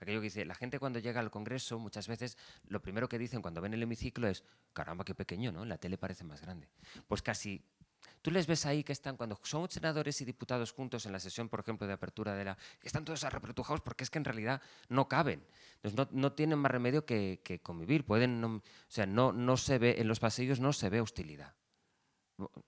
[0.00, 3.40] Aquello que dice, la gente cuando llega al Congreso, muchas veces lo primero que dicen
[3.40, 5.64] cuando ven el hemiciclo es, caramba, qué pequeño, ¿no?
[5.64, 6.68] La tele parece más grande.
[7.06, 7.64] Pues casi,
[8.20, 11.48] tú les ves ahí que están, cuando son senadores y diputados juntos en la sesión,
[11.48, 12.58] por ejemplo, de apertura de la...
[12.82, 15.46] Están todos arrepretujados porque es que en realidad no caben.
[15.76, 18.04] Entonces no, no tienen más remedio que, que convivir.
[18.04, 21.54] Pueden, no- o sea, no, no se ve, en los pasillos no se ve hostilidad.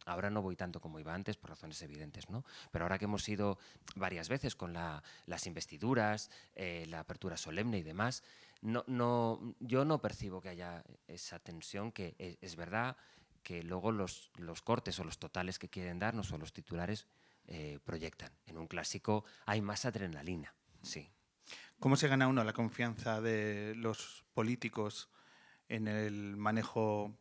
[0.05, 2.44] Ahora no voy tanto como iba antes por razones evidentes, ¿no?
[2.70, 3.59] Pero ahora que hemos ido
[3.96, 8.22] varias veces con la- las investiduras, eh, la apertura solemne y demás,
[8.62, 12.96] no, no, yo no percibo que haya esa tensión que e- es, verdad
[13.42, 17.07] que luego los, los cortes o los totales que quieren darnos o los titulares
[17.48, 18.33] eh, proyectan.
[18.46, 21.09] En un clásico hay más adrenalina, sí.
[21.79, 25.09] ¿cómo se gana uno la confianza de los políticos
[25.68, 27.16] en el manejo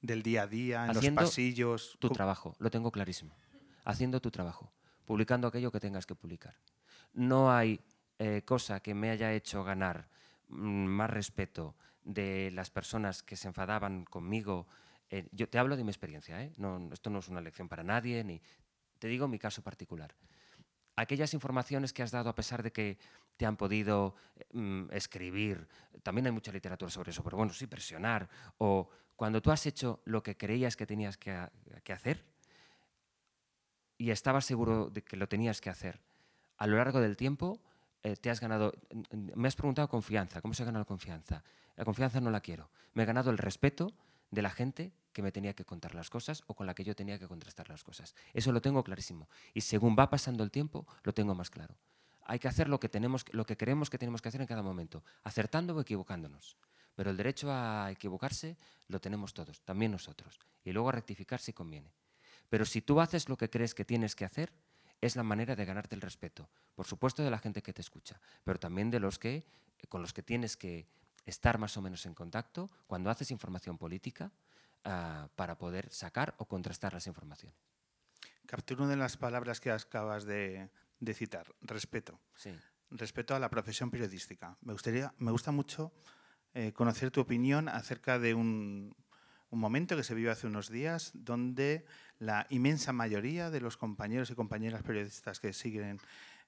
[0.00, 1.96] del día a día, en Haciendo los pasillos?
[1.98, 3.36] Tu ¿Cómo- trabajo, lo tengo clarísimo.
[3.84, 4.72] Haciendo tu trabajo,
[5.04, 6.56] publicando aquello que tengas que publicar.
[7.12, 7.80] No hay
[8.18, 10.08] eh, cosa que me haya hecho ganar
[10.48, 14.66] mm, más respeto de las personas que se enfadaban conmigo.
[15.10, 16.52] eh, yo te hablo de mi experiencia, ¿eh?
[16.58, 18.42] No, esto no es una lección para nadie, ni
[18.98, 20.14] te digo mi caso particular.
[20.96, 22.98] Aquellas informaciones que has dado a pesar de que
[23.36, 24.16] te han podido
[24.52, 25.68] mm, escribir,
[26.02, 30.00] también hay mucha literatura sobre eso, pero bueno, sí, presionar, o cuando tú has hecho
[30.04, 31.50] lo que creías que tenías que, ha-
[31.82, 32.24] que hacer
[33.96, 36.00] y estabas seguro de que lo tenías que hacer,
[36.56, 37.60] a lo largo del tiempo
[38.04, 38.72] eh, te has ganado,
[39.34, 41.42] me has preguntado confianza, ¿cómo se gana la confianza?
[41.74, 42.70] La confianza no la quiero.
[42.94, 43.92] Me he ganado el respeto
[44.30, 46.94] de la gente que me tenía que contar las cosas o con la que yo
[46.94, 48.14] tenía que contrastar las cosas.
[48.34, 49.28] Eso lo tengo clarísimo.
[49.52, 51.74] Y según va pasando el tiempo, lo tengo más claro.
[52.24, 54.62] Hay que hacer lo que, tenemos, lo que creemos que tenemos que hacer en cada
[54.62, 56.56] momento, acertando o equivocándonos.
[56.98, 58.56] Pero el derecho a equivocarse
[58.88, 60.36] lo tenemos todos, también nosotros.
[60.64, 61.92] Y luego a rectificar si conviene.
[62.48, 64.52] Pero si tú haces lo que crees que tienes que hacer,
[65.00, 66.50] es la manera de ganarte el respeto.
[66.74, 69.46] Por supuesto de la gente que te escucha, pero también de los que,
[69.88, 70.88] con los que tienes que
[71.24, 74.32] estar más o menos en contacto cuando haces información política
[74.82, 77.60] ah, para poder sacar o contrastar las informaciones.
[78.44, 82.18] Capturo una de las palabras que acabas de, de citar, respeto.
[82.34, 82.50] Sí.
[82.90, 84.56] Respeto a la profesión periodística.
[84.62, 85.92] Me, gustaría, me gusta mucho
[86.54, 88.96] eh, conocer tu opinión acerca de un,
[89.50, 91.84] momento que se vivió hace unos días donde
[92.18, 96.00] la inmensa mayoría de los compañeros y compañeras periodistas que siguen,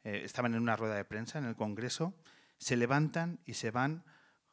[0.05, 2.15] eh, estaban en una rueda de prensa en el Congreso,
[2.59, 4.05] se levantan y se van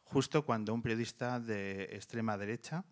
[0.03, 2.85] justo cuando un periodista de extrema derecha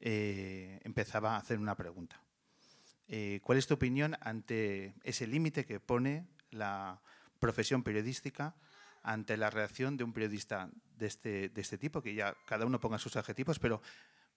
[0.00, 2.20] eh, empezaba a hacer una pregunta.
[3.42, 7.02] ¿Cuál es tu opinión ante ese límite que pone la
[7.40, 8.54] profesión periodística
[9.02, 12.80] ante la reacción de un periodista de este, de este tipo, que ya cada uno
[12.80, 13.80] ponga sus adjetivos, pero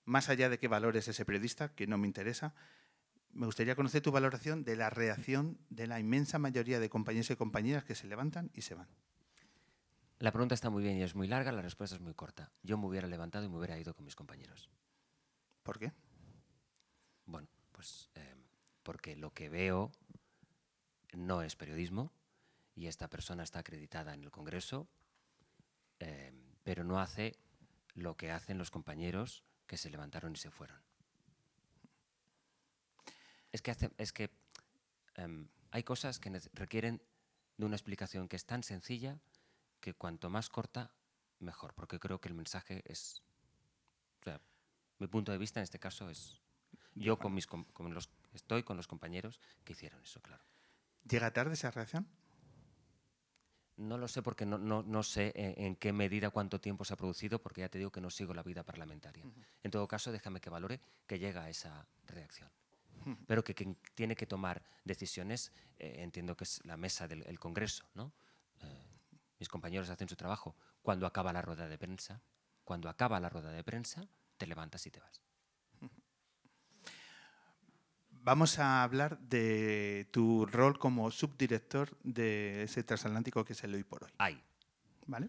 [0.05, 2.53] más allá de qué valores ese periodista, que no me interesa,
[3.31, 7.35] me gustaría conocer tu valoración de la reacción de la inmensa mayoría de compañeros y
[7.35, 8.87] compañeras que se levantan y se van.
[10.19, 12.51] La pregunta está muy bien y es muy larga, la respuesta es muy corta.
[12.61, 14.69] Yo me hubiera levantado y me hubiera ido con mis compañeros.
[15.63, 15.91] ¿Por qué?
[17.25, 18.35] Bueno, pues eh,
[18.83, 19.91] porque lo que veo
[21.13, 22.13] no es periodismo
[22.75, 24.87] y esta persona está acreditada en el Congreso,
[25.99, 26.33] eh,
[26.63, 27.37] pero no hace
[27.93, 30.81] lo que hacen los compañeros que se levantaron y se fueron.
[33.51, 34.31] Es que, hace- es que
[35.15, 37.01] em, hay cosas que requieren
[37.57, 39.19] de una explicación que es tan sencilla
[39.79, 40.91] que cuanto más corta,
[41.39, 43.21] mejor, porque creo que el mensaje es...
[44.21, 44.41] O sea,
[44.97, 46.41] mi punto de vista en este caso es...
[46.95, 50.43] Yo con mis, con los, estoy con los compañeros que hicieron eso, claro.
[51.07, 52.07] ¿Llega tarde esa reacción?
[53.77, 56.93] No lo sé porque no, no, no sé en, en qué medida, cuánto tiempo se
[56.93, 59.23] ha producido, porque ya te digo que no sigo la vida parlamentaria.
[59.63, 62.49] En todo caso, déjame que valore que llega a esa reacción.
[63.27, 67.37] Pero que quien tiene que tomar decisiones, eh, entiendo que es la mesa del el
[67.39, 67.83] Congreso.
[67.95, 68.13] ¿no?
[68.61, 68.65] Eh,
[69.39, 70.55] mis compañeros hacen su trabajo.
[70.81, 72.21] Cuando acaba la rueda de prensa,
[72.63, 74.07] cuando acaba la rueda de prensa,
[74.37, 75.21] te levantas y te vas.
[78.23, 83.83] Vamos a hablar de tu rol como subdirector de ese transatlántico que es el Hoy
[83.83, 84.09] por Hoy.
[84.17, 84.41] Ahí.
[85.07, 85.27] ¿Vale?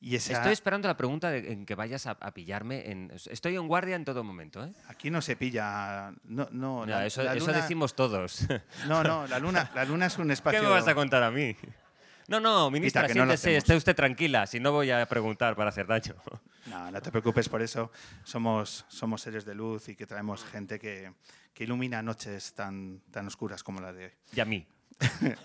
[0.00, 2.90] Y esa- Estoy esperando la pregunta de- en que vayas a, a pillarme.
[2.90, 4.64] En, estoy en guardia en todo momento.
[4.64, 4.72] ¿eh?
[4.88, 6.12] aquí no se pilla.
[6.24, 8.46] No, no, Ya, la- eso, la eso luna- decimos todos.
[8.88, 10.58] No, no, la luna, la luna es un espacio.
[10.60, 11.54] ¿Qué me vas a contar a mí?
[12.30, 15.88] No, no, ministra, lo siéntese, esté usted tranquila, si no voy a preguntar para hacer
[15.88, 16.14] daño.
[16.66, 17.90] No, no te preocupes por eso.
[18.22, 21.12] Somos, somos seres de luz y que traemos gente que,
[21.52, 24.12] que ilumina noches tan, tan oscuras como la de hoy.
[24.32, 24.64] Y a mí.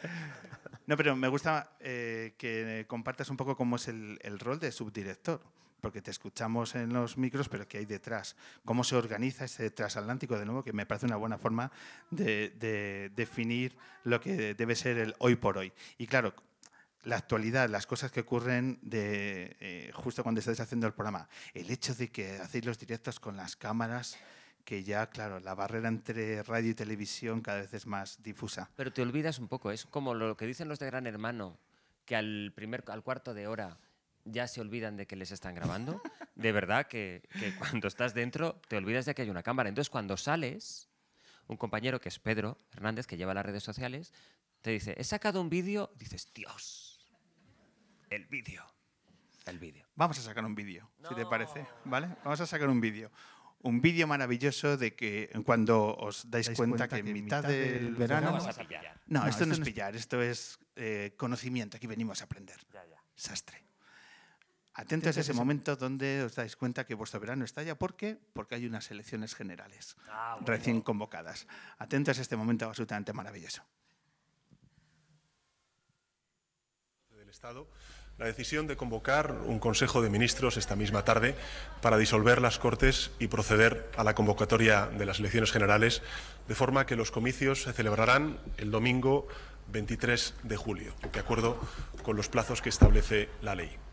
[0.87, 4.71] No, pero me gusta eh, que compartas un poco cómo es el, el rol de
[4.71, 5.41] subdirector,
[5.81, 8.35] porque te escuchamos en los micros, pero ¿qué hay detrás?
[8.65, 10.63] ¿Cómo se organiza ese transatlántico de nuevo?
[10.63, 11.71] Que me parece una buena forma
[12.11, 15.73] de, de definir lo que debe ser el hoy por hoy.
[15.97, 16.35] Y claro,
[17.05, 21.69] la actualidad, las cosas que ocurren de, eh, justo cuando estáis haciendo el programa, el
[21.69, 24.17] hecho de que hacéis los directos con las cámaras,
[24.63, 28.69] que ya, claro, la barrera entre radio y televisión cada vez es más difusa.
[28.75, 31.59] Pero te olvidas un poco, es como lo que dicen los de Gran Hermano,
[32.05, 33.77] que al, primer, al cuarto de hora
[34.23, 36.01] ya se olvidan de que les están grabando.
[36.35, 39.69] De verdad que, que cuando estás dentro te olvidas de que hay una cámara.
[39.69, 40.89] Entonces cuando sales,
[41.47, 44.11] un compañero que es Pedro Hernández, que lleva las redes sociales,
[44.59, 46.94] te dice, he sacado un vídeo, dices, Dios,
[48.15, 48.65] el vídeo,
[49.45, 49.85] el vídeo.
[49.95, 52.07] Vamos a sacar un vídeo, si te parece, ¿vale?
[52.23, 53.11] Vamos a sacar un vídeo.
[53.61, 58.31] Un vídeo maravilloso de que cuando os dais, cuenta, que en mitad del verano...
[58.31, 59.01] No vas a pillar.
[59.07, 62.59] No, esto no es pillar, esto es eh, conocimiento, aquí venimos a aprender.
[63.15, 63.63] Sastre.
[64.75, 67.75] Atentos a ese momento donde os dais cuenta que vuestro verano está ya.
[67.75, 68.19] ¿Por qué?
[68.33, 69.95] Porque hay unas elecciones generales
[70.45, 71.47] recién convocadas.
[71.79, 73.63] Atentos a este momento absolutamente maravilloso.
[77.25, 77.67] del Estado
[78.17, 81.35] la decisión de convocar un Consejo de Ministros esta misma tarde
[81.81, 86.01] para disolver las Cortes y proceder a la convocatoria de las elecciones generales,
[86.47, 89.27] de forma que los comicios se celebrarán el domingo
[89.67, 91.59] 23 de julio, de acuerdo
[92.03, 93.84] con los plazos que establece la ley.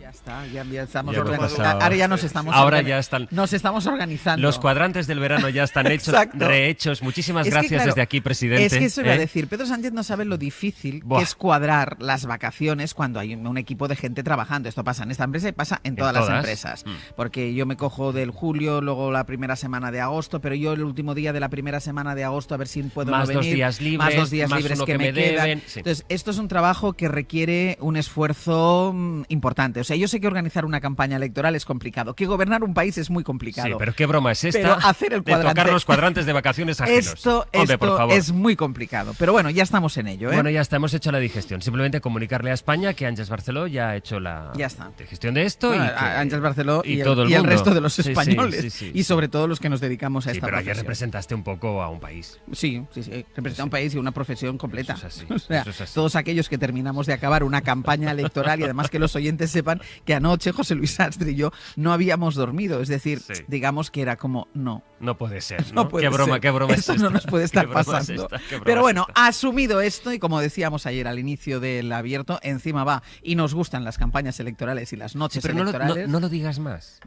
[0.00, 1.84] Ya está, ya, ya estamos Ya organizando.
[1.84, 4.40] Ahora ya nos estamos Ahora ya están- Nos estamos organizando.
[4.42, 7.02] Los cuadrantes del verano ya están hechos, rehechos.
[7.02, 8.64] Muchísimas Es que, gracias claro, desde aquí, presidente.
[8.66, 9.18] Es que eso iba a ¿eh?
[9.18, 9.46] decir.
[9.48, 11.18] Pedro Sánchez no sabe lo difícil Buah.
[11.18, 14.68] que es cuadrar las vacaciones cuando hay un un equipo de gente trabajando.
[14.68, 16.38] Esto pasa en esta empresa y pasa en todas las todas.
[16.38, 16.84] empresas.
[16.86, 16.90] Mm.
[17.16, 20.82] Porque yo me cojo del julio, luego la primera semana de agosto, pero yo el
[20.84, 23.44] último día de la primera semana de agosto a ver si puedo Más no dos
[23.44, 25.62] días libres, más dos días más libres que, que me, me quedan.
[25.66, 25.80] sí.
[25.80, 29.80] Entonces, esto es un trabajo que requiere un esfuerzo mm, importante.
[29.80, 32.98] O sea, yo sé que organizar una campaña electoral es complicado, que gobernar un país
[32.98, 33.68] es muy complicado.
[33.68, 36.80] Sí, pero qué broma es esta Pero hacer el de tocar los cuadrantes de vacaciones
[36.80, 37.06] ajenos.
[37.06, 38.14] Esto, Hombre, esto por favor.
[38.14, 39.14] es muy complicado.
[39.18, 40.30] Pero bueno, ya estamos en ello.
[40.30, 40.34] ¿eh?
[40.34, 41.62] Bueno, ya está, hemos hecho la digestión.
[41.62, 44.90] Simplemente comunicarle a España que Ángeles Barceló ya ha hecho la Ya está.
[44.98, 45.68] digestión de esto.
[45.68, 48.60] Bueno, y que- Ángel Barceló y, el, todo el y el resto de los españoles.
[48.60, 50.84] sí, sí, y sobre todo los que nos dedicamos a esta pero ayer profesión.
[50.84, 52.38] representaste un poco a un país.
[52.52, 53.24] Sí, sí, sí.
[53.34, 54.94] Representa un país y una profesión completa.
[54.94, 55.94] Eso es así, O sea, eso es así.
[55.94, 59.79] todos aquellos que terminamos de acabar una campaña electoral y además que los oyentes sepan
[60.04, 62.80] que anoche José Luis Astre y yo no habíamos dormido.
[62.80, 63.34] Es decir, Sí.
[63.48, 65.60] digamos que era como, no, No puede ser.
[65.74, 65.84] ¿no?
[65.84, 66.40] no puede qué broma, ser.
[66.40, 68.22] qué broma Esto es no nos puede estar broma es pasando.
[68.24, 68.36] esta?
[68.48, 73.02] Broma Pero bueno, asumido esto, y como decíamos ayer al inicio del abierto, encima va
[73.22, 76.08] y nos gustan las campañas electorales y las noches pero no lo, no- electorales.
[76.08, 77.00] no lo digas más.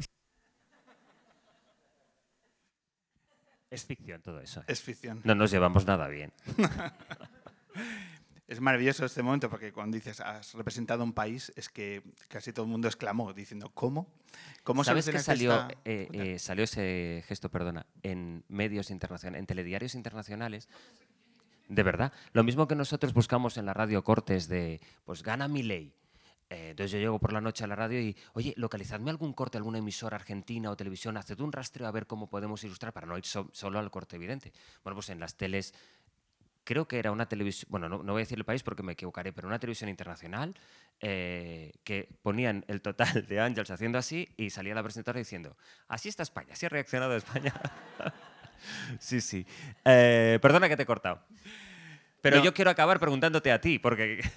[3.70, 4.60] Es ficción todo eso.
[4.62, 4.66] ¿eh?
[4.68, 5.22] Es ficción.
[5.24, 6.32] No nos llevamos nada bien.
[8.48, 12.66] Es maravilloso este momento porque cuando dices has representado un país es que casi todo
[12.66, 14.08] el mundo exclamó diciendo ¿cómo?
[14.64, 19.46] ¿Cómo ¿Sabes que salió, esta- eh, eh, salió ese gesto, perdona, en medios internacionales, en
[19.46, 20.68] telediarios internacionales?
[21.70, 22.12] De verdad.
[22.34, 25.94] Lo mismo que nosotros buscamos en la radio cortes de, pues gana mi ley.
[26.50, 29.80] entonces yo llego por la noche a la radio y, oye, localizadme algún corte, alguna
[29.80, 33.26] emisora argentina o televisión, haced un rastreo a ver cómo podemos ilustrar para no ir
[33.26, 34.52] so- solo al corte evidente.
[34.84, 35.74] Bueno, pues en las teles
[36.64, 38.94] creo que era una televisión, bueno, no, no voy a decir el país porque me
[38.94, 40.56] equivocaré, pero una televisión internacional
[41.02, 46.10] eh, que ponían el total de Ángels haciendo así y salía la presentadora diciendo, así
[46.10, 47.54] está España, así ha reaccionado España.
[49.00, 49.46] sí, sí.
[49.86, 51.22] Eh, perdona que te he cortado.
[52.22, 52.44] Pero No.
[52.44, 54.22] yo quiero acabar preguntándote a ti, porque...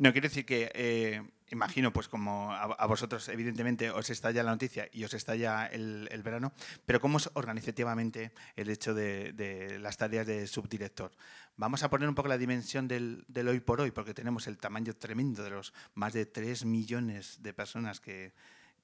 [0.00, 4.88] No, quiero decir que eh, imagino, pues como a, vosotros evidentemente os estalla la noticia
[4.90, 6.54] y os estalla el, el verano,
[6.86, 11.12] pero ¿cómo es organizativamente el hecho de, las tareas de subdirector?
[11.58, 14.94] Vamos a poner un poco la dimensión del, hoy por hoy, porque tenemos el tamaño
[14.94, 18.32] tremendo de los más de 3 millones de personas que,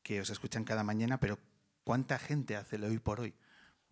[0.03, 1.39] que os escuchan cada mañana, pero
[1.83, 3.35] ¿cuánta gente hace el hoy por hoy?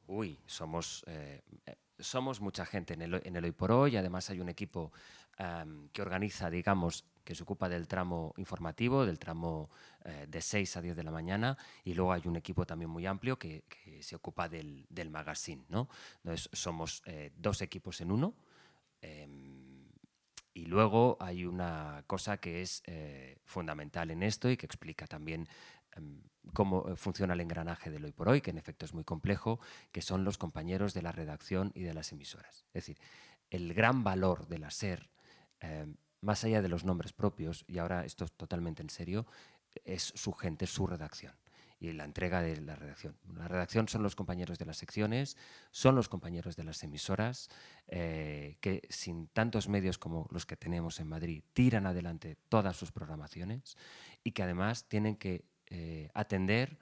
[0.06, 3.96] Uy, somos, eh, eh, somos mucha gente en el, en el hoy por hoy.
[3.96, 4.92] Además hay un equipo
[5.38, 9.70] am, que organiza, digamos, que se ocupa del tramo informativo, del tramo
[10.04, 11.56] eh, de 6 a 10 de la mañana.
[11.84, 13.64] Y luego hay un equipo también muy amplio que,
[14.00, 15.64] se ocupa del, del magazine.
[15.68, 15.88] ¿no?
[16.22, 18.34] Entonces somos eh, dos equipos en uno.
[19.00, 19.88] Em,
[20.52, 25.48] y luego hay una cosa que es eh, fundamental en esto y que explica también
[25.92, 29.58] em, cómo funciona el engranaje del hoy por hoy, que en efecto es muy complejo,
[29.90, 32.66] que son los compañeros de la redacción y de las emisoras.
[32.68, 32.98] Es decir,
[33.50, 35.10] el gran valor de la SER,
[35.60, 39.26] em, más allá de los nombres propios, y ahora esto es totalmente en serio,
[39.84, 41.34] es su gente, su redacción
[41.80, 43.16] y la entrega de la redacción.
[43.36, 45.36] La redacción son los compañeros de las secciones,
[45.70, 47.50] son los compañeros de las emisoras,
[47.88, 52.92] eh, que sin tantos medios como los que tenemos en Madrid tiran adelante todas sus
[52.92, 53.76] programaciones
[54.22, 56.78] y que además tienen que eh, atender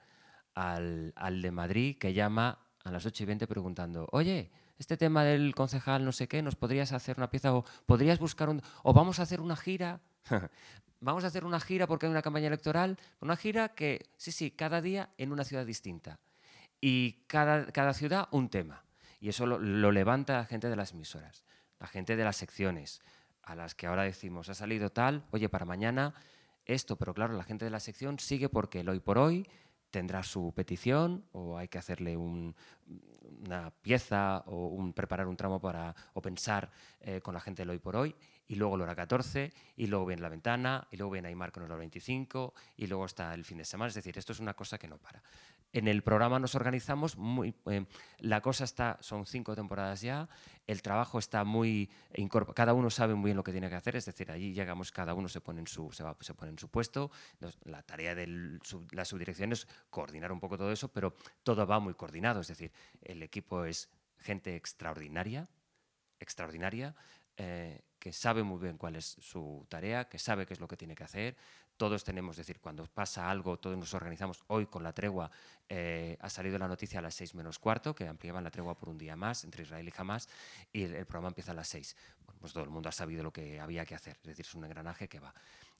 [0.53, 4.51] al, al de Madrid que llama a las 8 y 20 preguntando, oye,
[4.83, 8.49] este tema del concejal no sé qué, ¿nos podrías hacer una pieza o podrías buscar
[8.49, 8.61] un...
[8.83, 10.01] o vamos a hacer una gira?
[10.99, 14.51] vamos a hacer una gira porque hay una campaña electoral, una gira que, sí, sí,
[14.51, 16.19] cada día en una ciudad distinta
[16.81, 18.83] y cada, cada ciudad un tema.
[19.21, 21.45] Y eso lo, lo levanta la gente de las emisoras,
[21.79, 23.01] la gente de las secciones,
[23.41, 26.13] a las que ahora decimos, ha salido tal, oye, para mañana
[26.65, 29.47] esto, pero claro, la gente de la sección sigue porque el hoy por hoy
[29.93, 32.55] tendrá su petición o hay que hacerle un-
[33.45, 37.69] una pieza o un, preparar un tramo para, o pensar eh, con la gente del
[37.69, 38.15] hoy por hoy.
[38.47, 41.63] Y luego la hora 14, y luego viene la ventana, y luego viene Aymar con
[41.63, 43.89] el hora 25, y luego está el fin de semana.
[43.89, 45.21] Es decir, esto es una cosa que no para.
[45.73, 47.55] En el programa nos organizamos muy.
[47.65, 47.85] eh,
[48.19, 48.97] la cosa está.
[49.01, 50.29] Son cinco temporadas ya.
[50.67, 51.89] El trabajo está muy.
[52.53, 53.95] Cada uno sabe muy bien lo que tiene que hacer.
[53.95, 56.59] Es decir, allí llegamos, cada uno se pone en su, se va- se pone en
[56.59, 57.09] su puesto.
[57.63, 58.59] La tarea de
[58.91, 62.41] la subdirección es coordinar un poco todo eso, pero todo va muy coordinado.
[62.41, 62.71] Es decir,
[63.01, 65.49] el equipo es gente extraordinaria,
[66.19, 66.95] extraordinaria,
[67.35, 70.77] eh, que sabe muy bien cuál es su tarea, que sabe qué es lo que
[70.77, 71.35] tiene que hacer.
[71.83, 74.41] Todos tenemos, es decir, cuando pasa algo, todos nos organizamos.
[74.47, 75.29] Hoy con la tregua
[75.67, 78.87] eh, ha salido la noticia a las seis menos cuarto, que ampliaban la tregua por
[78.87, 80.29] un día más entre Israel y Hamas,
[80.71, 81.97] y el, programa empieza a las seis.
[82.39, 84.63] Pues todo el mundo ha sabido lo que había que hacer, es decir, es un
[84.63, 85.33] engranaje que va.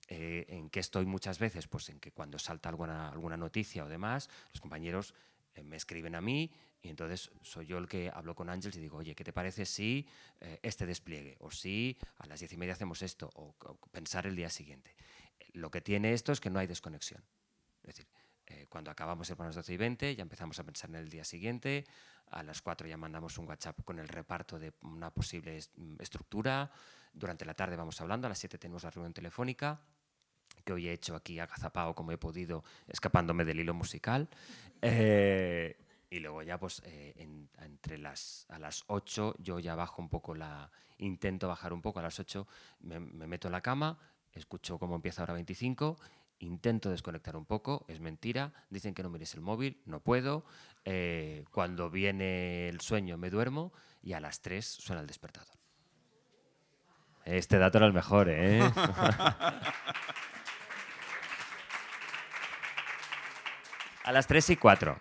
[0.06, 1.68] Eh, ¿En qué estoy muchas veces?
[1.68, 5.14] Pues en que cuando salta alguna, alguna noticia o demás, los compañeros
[5.54, 6.52] eh, me escriben a mí
[6.82, 9.64] y entonces soy yo el que hablo con Ángels y digo, oye, ¿qué te parece
[9.64, 10.06] si
[10.60, 11.36] este despliegue?
[11.38, 13.54] O si a las diez y media hacemos esto, o
[13.90, 14.94] pensar el día siguiente.
[15.52, 17.22] Lo que tiene esto es que no hay desconexión.
[17.82, 18.08] Es decir,
[18.46, 21.08] eh, cuando acabamos el a las 12 y 20 ya empezamos a pensar en el
[21.08, 21.86] día siguiente,
[22.30, 26.70] a las 4 ya mandamos un WhatsApp con el reparto de una posible mm, estructura,
[27.12, 29.80] durante la tarde vamos hablando, a las 7 tenemos la reunión telefónica,
[30.64, 34.28] que hoy he hecho aquí agazapado como he podido, escapándome del hilo musical.
[34.82, 35.76] Eh,
[36.10, 40.08] y luego ya, pues, eh, en- entre las, a las 8 yo ya bajo un
[40.08, 40.70] poco la...
[40.98, 42.46] Intento bajar un poco a las 8,
[42.80, 43.98] me, me meto en la cama,
[44.34, 45.98] escucho cómo empieza hora 25,
[46.38, 50.44] intento desconectar un poco, es mentira, dicen que no mires el móvil, no puedo,
[50.84, 53.72] eh, cuando viene el sueño me duermo
[54.02, 55.56] y a las 3 suena el despertador.
[57.24, 58.60] Este dato era el mejor, ¿eh?
[64.04, 65.00] a las 3 y 4.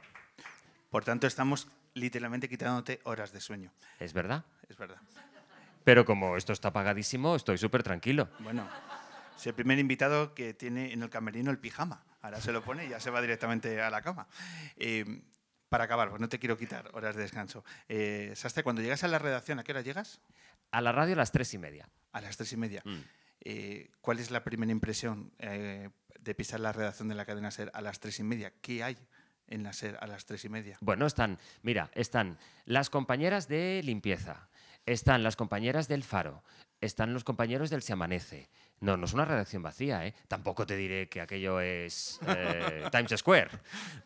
[0.89, 3.73] Por tanto, estamos literalmente quitándote horas de sueño.
[3.99, 4.45] ¿Es verdad?
[4.69, 4.97] Es verdad.
[5.84, 8.29] Pero como esto está pagadísimo, estoy súper tranquilo.
[8.39, 8.65] Bueno,
[9.38, 12.03] es el primer invitado que tiene en el camerino el pijama.
[12.21, 14.27] Ahora se lo pone y ya se va directamente a la cama.
[14.77, 15.21] Eh,
[15.69, 17.65] para acabar, pues no te quiero quitar horas de descanso.
[17.89, 20.21] Eh, Sastre, cuando llegas a la redacción, ¿a qué hora llegas?
[20.71, 21.89] A la radio a las 3 y media.
[22.11, 22.81] A las tres y media.
[22.86, 22.99] Mm.
[23.45, 27.71] Eh, ¿Cuál es la primera impresión eh, de pisar la redacción de la cadena SER
[27.73, 28.53] a las tres y media?
[28.61, 28.97] ¿Qué hay
[29.47, 30.77] en la SER a las tres y media?
[30.79, 34.47] Bueno, están, mira, están las compañeras de limpieza,
[34.86, 36.43] están las compañeras del Faro,
[36.79, 38.49] están los compañeros del Se Amanece.
[38.84, 40.13] No, no es una redacción vacía, ¿eh?
[40.27, 43.49] Tampoco te diré que aquello es eh, Times Square.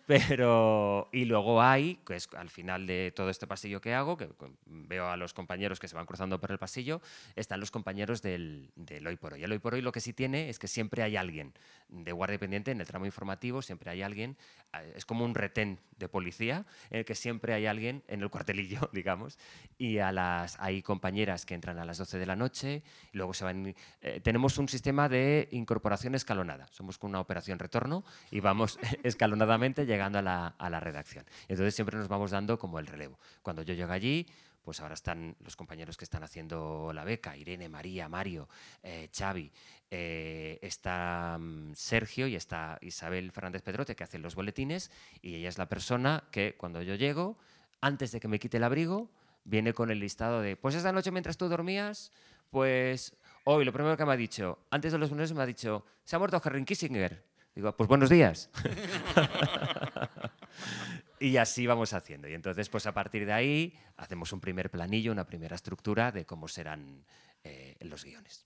[0.06, 4.30] Pero, y luego hay, que es al final de todo este pasillo que hago, que
[4.68, 7.02] veo a los compañeros que se van cruzando por el pasillo,
[7.36, 9.44] están los compañeros del, del Hoy por Hoy.
[9.44, 11.54] El Hoy por Hoy lo que sí tiene es que siempre hay alguien
[11.90, 14.38] de guardia pendiente en el tramo informativo, siempre hay alguien,
[14.74, 18.30] eh, es como un retén de policía, en el que siempre hay alguien en el
[18.30, 19.40] cuartelillo, digamos,
[19.80, 23.44] y a las, hay compañeras que entran a las 12 de la noche, luego se
[23.44, 23.76] van...
[24.02, 29.86] eh, tenemos un sistema de incorporación escalonada, somos con una operación retorno y vamos escalonadamente
[29.86, 31.26] llegando a la, a la redacción.
[31.48, 33.20] Entonces siempre nos vamos dando como el relevo.
[33.42, 34.28] Cuando yo llego allí,
[34.68, 38.50] pues ahora están los compañeros que están haciendo la beca, Irene, María, Mario,
[38.84, 39.50] eh, Xavi,
[39.90, 44.92] eh, está mm, Sergio y está Isabel Fernández Pedrote que hacen los boletines
[45.22, 47.38] y ella es la persona que cuando yo llego,
[47.80, 49.10] antes de que me quite el abrigo,
[49.46, 52.12] viene con el listado de, pues esta noche mientras tú dormías,
[52.50, 53.16] pues
[53.50, 56.16] hoy lo primero que me ha dicho, antes de los lunes me ha dicho, se
[56.16, 57.24] ha muerto Henry Kissinger.
[57.56, 58.50] Digo, pues buenos días.
[61.20, 62.28] y así vamos haciendo.
[62.28, 66.26] Y entonces, pues a partir de ahí, hacemos un primer planillo, una primera estructura de
[66.26, 67.06] cómo serán
[67.44, 68.46] eh, los guiones.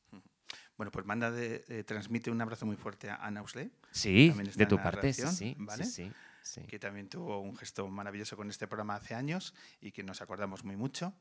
[0.78, 3.72] Bueno, pues manda de, eh, transmite un abrazo muy fuerte a Ana Usle.
[3.90, 5.84] Sí, de tu parte, sí, redacción, sí, ¿vale?
[5.84, 6.12] sí,
[6.44, 6.68] sí, sí.
[6.68, 10.64] que también tuvo un gesto maravilloso con este programa hace años y que nos acordamos
[10.64, 11.16] muy mucho.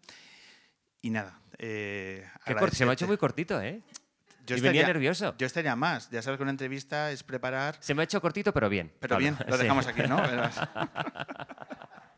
[1.03, 3.81] Y nada, eh, Qué se me ha hecho muy cortito, ¿eh?
[4.47, 5.35] Yo y venía estaría- nervioso.
[5.39, 6.11] Yo estaría más.
[6.11, 7.77] Ya sabes que una entrevista es preparar.
[7.81, 8.91] Se me ha hecho cortito, pero bien.
[8.99, 9.23] Pero Pablo.
[9.23, 9.63] bien, lo Sí.
[9.63, 10.21] dejamos aquí, ¿no?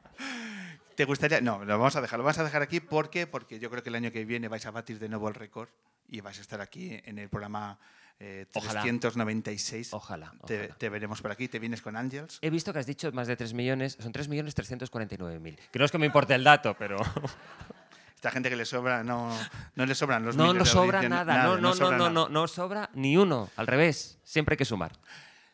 [0.94, 1.40] ¿Te gustaría?
[1.40, 2.18] No, lo vamos a dejar.
[2.18, 4.64] Lo vamos a dejar aquí porque, porque yo creo que el año que viene vais
[4.66, 5.68] a batir de nuevo el récord
[6.08, 7.78] y vais a estar aquí en el programa
[8.20, 8.82] eh, Ojalá.
[8.82, 9.92] 396.
[9.94, 10.74] Ojalá, Te, ojalá.
[10.78, 11.48] te veremos por aquí.
[11.48, 12.38] Te vienes con Ángels.
[12.42, 15.58] He visto que has dicho más de 3 millones, son 3 millones 349.000.
[15.72, 16.98] Que no es que me importe el dato, pero...
[18.22, 19.36] Esta gente que le sobra, no,
[19.74, 22.08] no le sobran los no, miles no de sobra nada, no, no, no, sobra no,
[22.08, 24.92] no, no sobra ni uno, al revés, siempre hay que sumar.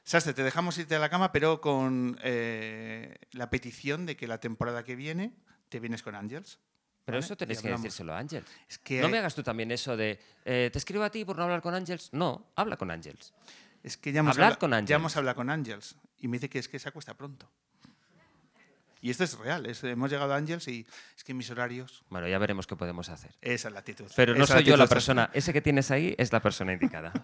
[0.04, 4.38] Sastre, te dejamos irte a la cama, pero con eh, la petición de que la
[4.38, 5.32] temporada que viene
[5.70, 6.58] te vienes con Ángels.
[7.06, 7.24] Pero ¿vale?
[7.24, 8.46] eso Y tenéis que decírselo a Ángels.
[8.68, 11.38] Es que, No me hagas tú también eso de, eh, te escribo a ti por
[11.38, 12.10] no hablar con Ángels.
[12.12, 13.32] No, habla con Ángels.
[13.82, 14.90] es que ya hemos, hablar habla- con Ángels.
[14.90, 17.50] ya hemos hablado con Ángels y me dice que es que se acuesta pronto.
[19.00, 19.66] Y esto es real.
[19.66, 20.86] es- hemos llegado a Ángels y
[21.16, 22.02] es que mis horarios.
[22.10, 23.30] Bueno, ya veremos qué podemos hacer.
[23.40, 24.06] Esa es la actitud.
[24.16, 27.12] Pero no esa soy yo la persona, ese que tienes ahí es la persona indicada.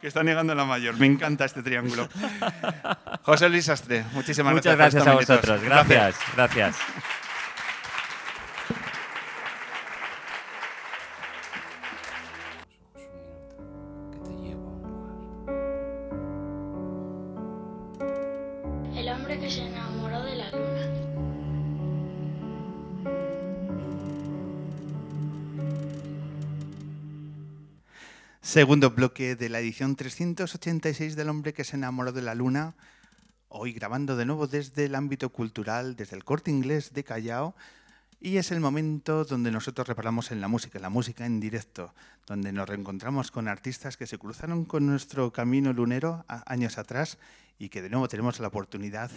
[0.00, 0.94] Que está negando la mayor.
[0.98, 2.06] Me encanta este triángulo.
[3.22, 5.02] José Luis Sastre, muchísimas Muchas gracias.
[5.04, 5.62] gracias a vosotros.
[5.62, 6.76] Gracias, gracias.
[28.54, 32.76] Segundo bloque de la edición 386 del hombre que se enamoró de la luna.
[33.48, 37.56] Hoy grabando de nuevo desde el ámbito cultural, desde el corte inglés de Callao.
[38.20, 41.92] Y es el momento donde nosotros reparamos en la música, en la música en directo,
[42.28, 47.18] donde nos reencontramos con artistas que se cruzaron con nuestro camino lunero años atrás
[47.58, 49.10] y que de nuevo tenemos la oportunidad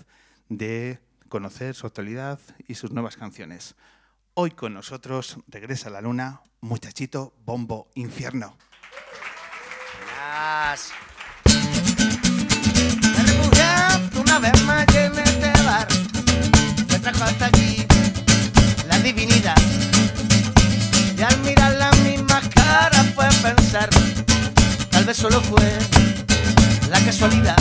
[0.49, 0.97] de
[1.29, 3.75] conocer su actualidad y sus nuevas canciones.
[4.33, 8.57] Hoy con nosotros regresa la luna, muchachito bombo infierno.
[10.37, 10.91] Buenas.
[14.13, 15.87] Me una vez más en este bar
[16.91, 17.87] me trajo hasta aquí
[18.87, 19.57] la divinidad.
[21.17, 23.89] Y al mirar las mismas caras fue pensar,
[24.91, 25.75] tal vez solo fue
[26.91, 27.57] la casualidad.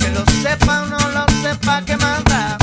[0.00, 2.58] Que lo sepa o no lo sepa, que más da.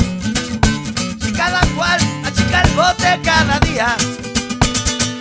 [1.24, 3.98] Si cada cual achica el bote cada día.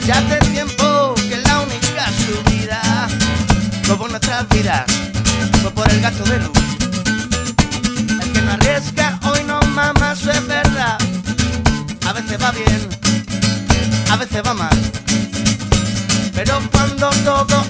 [0.06, 2.45] Ya hace tiempo que la única subida
[3.88, 4.84] como nuestras vidas
[5.62, 6.58] fue por el gasto de luz.
[8.20, 10.98] El que no arriesga hoy no mama, eso es verdad.
[12.06, 12.88] A veces va bien,
[14.10, 14.76] a veces va mal.
[16.34, 17.65] Pero cuando todo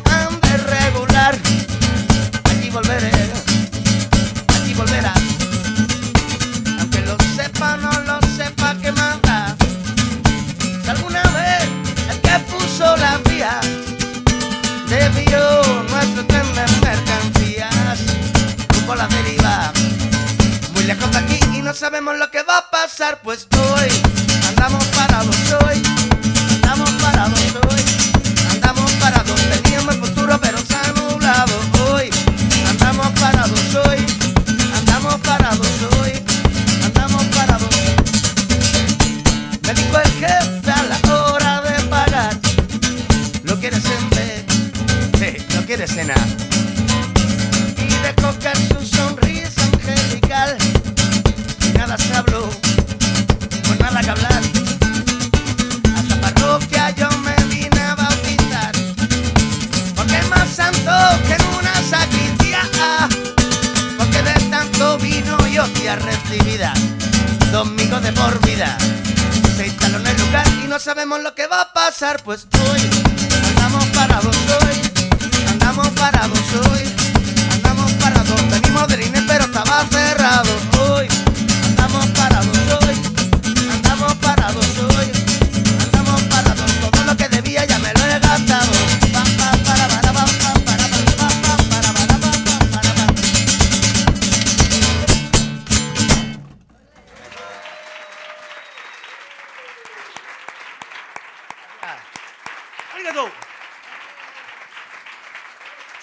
[21.86, 23.46] sabemos lo que va a pasar, pues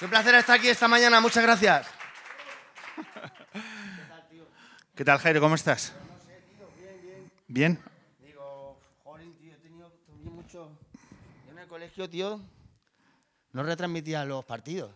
[0.04, 1.88] Un placer estar aquí esta mañana, muchas gracias.
[4.96, 5.40] ¿Qué tal, Jairo?
[5.40, 5.94] ¿Cómo estás?
[7.48, 7.80] Bien.
[8.20, 10.70] Digo, joder, tío, he tenido también mucho.
[11.46, 12.42] Yo en el colegio, tío,
[13.54, 14.92] no retransmitía los partidos.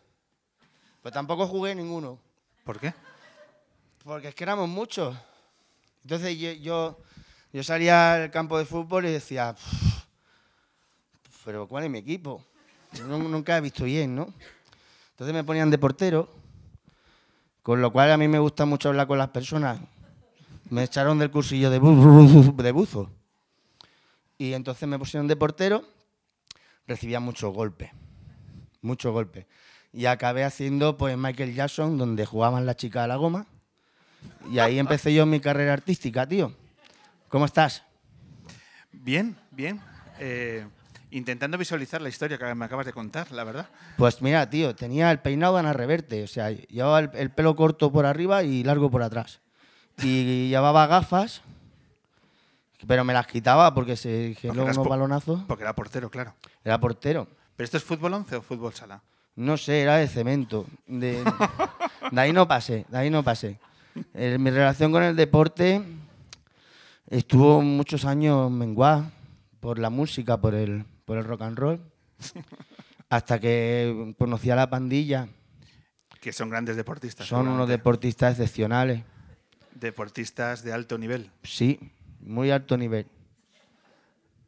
[1.01, 2.19] Pues tampoco jugué ninguno,
[2.65, 2.93] ¿Por qué?
[4.03, 5.15] porque es que éramos muchos.
[6.03, 6.99] Entonces yo, yo,
[7.53, 10.03] yo salía al campo de fútbol y decía, "Pff,
[11.45, 12.43] pero ¿cuál es mi equipo?
[12.91, 14.33] Yo nunca he visto bien, ¿no?
[15.17, 16.29] Entonces me ponían de portero,
[17.63, 19.79] con lo cual a mí me gusta mucho hablar con las personas.
[20.69, 21.79] Me echaron del cursillo de,
[22.63, 23.09] de buzo.
[24.37, 25.83] Y entonces me pusieron de portero,
[26.85, 27.89] recibía muchos golpes,
[28.83, 29.47] muchos golpes.
[29.91, 33.47] Y acabé haciendo pues Michael Jackson, donde jugaban las chicas a la goma.
[34.51, 36.53] Y ahí empecé yo mi carrera artística, tío.
[37.27, 37.81] ¿Cómo estás?
[38.91, 39.81] Bien, bien.
[40.19, 40.67] Eh,
[41.11, 43.67] intentando visualizar la historia que me acabas de contar, la verdad.
[43.97, 46.23] Pues mira, tío, tenía el peinado de Ana Reverte.
[46.23, 49.39] O sea, llevaba el, el pelo corto por arriba y largo por atrás.
[50.01, 51.41] Y llevaba gafas,
[52.85, 55.41] pero me las quitaba porque se eras unos po- balonazos.
[55.47, 56.33] Porque era portero, claro.
[56.63, 57.27] Era portero.
[57.55, 59.01] ¿Pero esto es fútbol 11 o fútbol sala?
[59.35, 60.65] No sé, era de cemento.
[60.87, 61.23] De,
[62.11, 63.59] de ahí no pasé, de ahí no pasé.
[64.13, 65.81] Eh, mi relación con el deporte
[67.09, 69.09] estuvo muchos años menguada
[69.59, 71.79] por la música, por el, por el rock and roll,
[73.09, 75.29] hasta que conocí a la pandilla.
[76.19, 77.25] Que son grandes deportistas.
[77.27, 79.03] Son unos deportistas excepcionales.
[79.73, 81.31] Deportistas de alto nivel.
[81.43, 81.79] Sí,
[82.19, 83.07] muy alto nivel.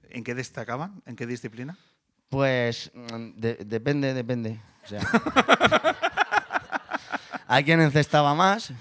[0.09, 1.01] ¿En qué destacaban?
[1.05, 1.77] ¿En qué disciplina?
[2.27, 4.59] Pues mm, de- depende, depende.
[4.83, 4.99] O sea,
[7.47, 8.73] hay quien encestaba más,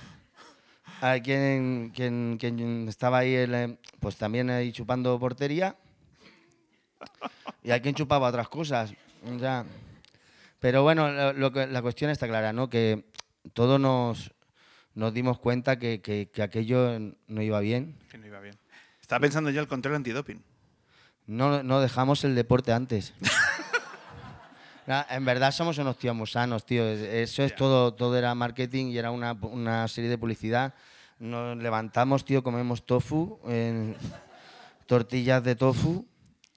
[1.01, 5.77] hay quien, quien, quien estaba ahí, el, eh, pues también ahí chupando portería,
[7.63, 8.93] y hay quien chupaba otras cosas.
[9.39, 9.65] sea.
[10.61, 12.69] pero bueno, lo- lo que- la cuestión está clara, ¿no?
[12.69, 13.05] Que
[13.53, 14.33] todos nos,
[14.95, 17.97] nos dimos cuenta que, que- que aquello no iba bien.
[18.11, 18.57] Que no iba bien.
[19.01, 20.43] Estaba pensando yo el control antidoping.
[21.27, 23.13] No, no dejamos el deporte antes.
[24.87, 26.85] Nah, en verdad somos unos tíos muy sanos, tío.
[26.85, 30.75] Es- Eso es todo, todo era marketing y era una, una serie de publicidad.
[31.19, 33.97] Nos levantamos, tío, comemos tofu, en-
[34.87, 36.07] tortillas de tofu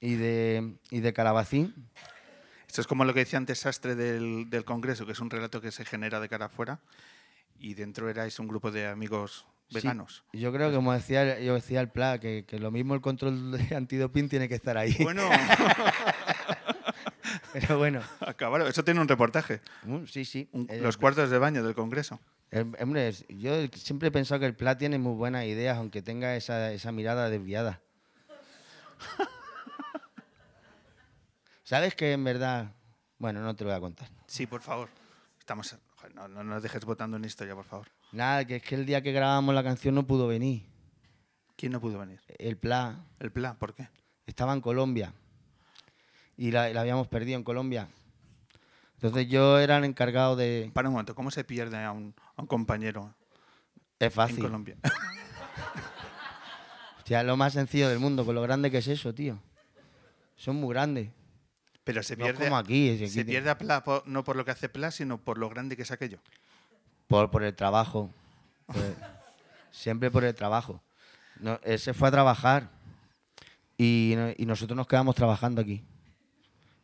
[0.01, 1.73] y de, y de calabacín.
[2.67, 5.61] Esto es como lo que decía antes Sastre del, del Congreso, que es un relato
[5.61, 6.79] que se genera de cara afuera
[7.59, 10.25] y dentro erais un grupo de amigos Sí, veganos.
[10.33, 13.51] yo creo que, como decía, yo decía el Pla, que, que lo mismo el control
[13.53, 14.97] de antidoping tiene que estar ahí.
[15.01, 15.29] Bueno,
[17.53, 18.67] Pero bueno, acabaron.
[18.67, 19.61] Eso tiene un reportaje.
[19.83, 20.49] mm, sí, sí.
[20.53, 22.19] Un- Eh, los cuartos de baño del Congreso.
[22.49, 26.01] El- hombre, es- yo siempre he pensado que el Pla tiene muy buenas ideas, aunque
[26.01, 27.81] tenga esa, esa mirada desviada.
[31.71, 32.73] ¿Sabes que en verdad...
[33.17, 34.09] Bueno, no te lo voy a contar.
[34.27, 34.89] Sí, por favor.
[35.39, 37.87] Estamos, joder, no, no nos dejes votando en historia, por favor.
[38.11, 40.69] Nada, que es que el día que grabamos la canción no pudo venir.
[41.55, 42.19] ¿Quién no pudo venir?
[42.27, 43.87] El Pla El plan, ¿por qué?
[44.25, 45.13] estaba en Colombia
[46.35, 47.87] y la, la habíamos perdido en Colombia.
[48.95, 50.71] Entonces yo era el encargado de...
[50.73, 53.15] Para un momento, ¿cómo se pierde a un, a un compañero
[53.97, 54.41] Es en fácil.
[54.41, 54.75] Colombia?
[56.97, 59.41] Hostia, lo más sencillo del mundo, con lo grande que es eso, tío.
[60.35, 61.11] Son muy grandes.
[61.93, 64.51] Pero se No pierde, como aquí, se pierde a Pla po- no por lo que
[64.51, 66.19] hace Pla, sino por lo grande que es aquello.
[67.07, 68.13] Por, por el trabajo.
[68.65, 68.95] Por el-
[69.71, 70.81] siempre por el trabajo.
[71.39, 72.69] No, él se fue a trabajar
[73.77, 75.83] y, no- y nosotros nos quedamos trabajando aquí.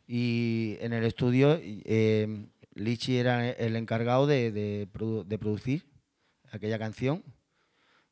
[0.06, 5.86] Y en el estudio, eh, Lichi era el encargado de, de produ- de producir
[6.50, 7.22] aquella canción,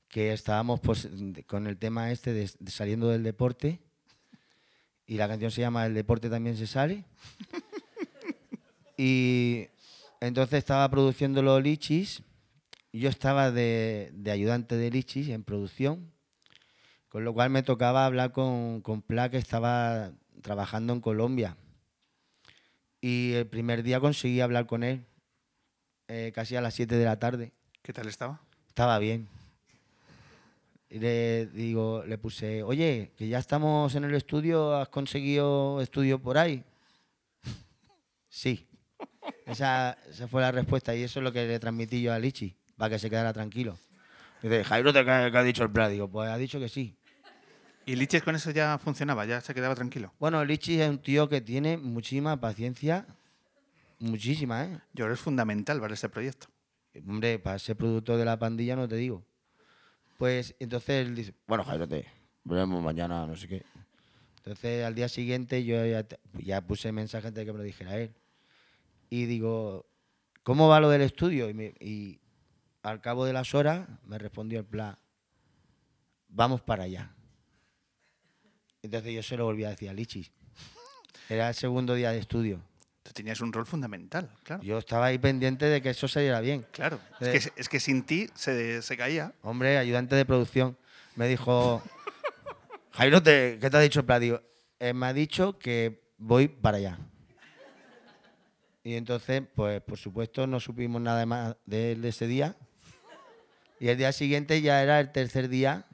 [0.09, 1.09] que estábamos pues,
[1.47, 3.81] con el tema este de, de saliendo del deporte.
[5.07, 7.05] Y la canción se llama El deporte también se sale.
[8.99, 9.69] Y
[10.21, 12.23] entonces estaba produciendo los lichis.
[12.93, 16.11] y Yo estaba de, de ayudante de lichis en producción.
[17.11, 21.57] Con lo cual me tocaba hablar con, con Pla, que estaba trabajando en Colombia.
[23.01, 25.05] Y el primer día conseguí hablar con él,
[26.09, 27.53] eh, casi a las 7 de la tarde.
[27.83, 28.41] ¿Qué tal estaba?
[28.69, 29.29] Estaba bien.
[30.89, 36.21] Y le digo, le puse, oye, que ya estamos en el estudio, ¿has conseguido estudio
[36.21, 36.65] por ahí?
[38.29, 38.67] Sí.
[39.47, 42.55] Esa, esa fue la respuesta y eso es lo que le transmití yo a Lichi,
[42.77, 43.79] para que se quedara tranquilo.
[44.43, 45.91] Dice, Jairo, ¿te qué ha dicho el plan?
[45.91, 46.97] Digo, pues ha dicho que sí.
[47.87, 50.13] Y Liches con eso ya funcionaba, ya se quedaba tranquilo.
[50.19, 53.07] Bueno, Lichi es un tío que tiene muchísima paciencia,
[53.99, 54.71] muchísima, ¿eh?
[54.93, 56.49] Yo creo que es fundamental para este proyecto.
[57.07, 59.25] Hombre, para ser productor de la pandilla no te digo.
[60.17, 62.07] Pues entonces él dice, bueno, Jairo, te
[62.45, 63.63] veremos mañana, no sé qué.
[64.39, 65.85] Entonces al día siguiente yo
[66.39, 68.15] ya, puse mensaje antes de que me lo dijera él.
[69.11, 69.87] Y digo,
[70.43, 71.51] ¿cómo va lo del estudio?
[71.51, 72.21] Y,
[72.83, 74.97] al cabo de las horas me respondió el plan,
[76.29, 77.13] vamos para allá.
[78.81, 80.31] Entonces yo se lo volví a decir Lichis.
[81.29, 82.63] Era el segundo día de estudio.
[83.07, 84.63] Tú tenías un rol fundamental, claro.
[84.63, 86.67] Yo estaba ahí pendiente de que eso saliera bien.
[86.73, 86.99] Claro.
[87.21, 87.33] Eh.
[87.35, 89.33] Es, que, es que sin ti se, se caía.
[89.43, 90.77] Hombre, ayudante de producción,
[91.15, 91.83] me dijo,
[92.93, 94.21] Jairo, te- ¿qué te ha dicho el plan?
[94.21, 94.41] Digo,
[94.81, 96.99] "Eh, me ha dicho que voy para allá.
[98.83, 102.57] Y entonces, pues por supuesto, no supimos nada más de él de ese día.
[103.81, 105.87] Y el día siguiente ya era el tercer día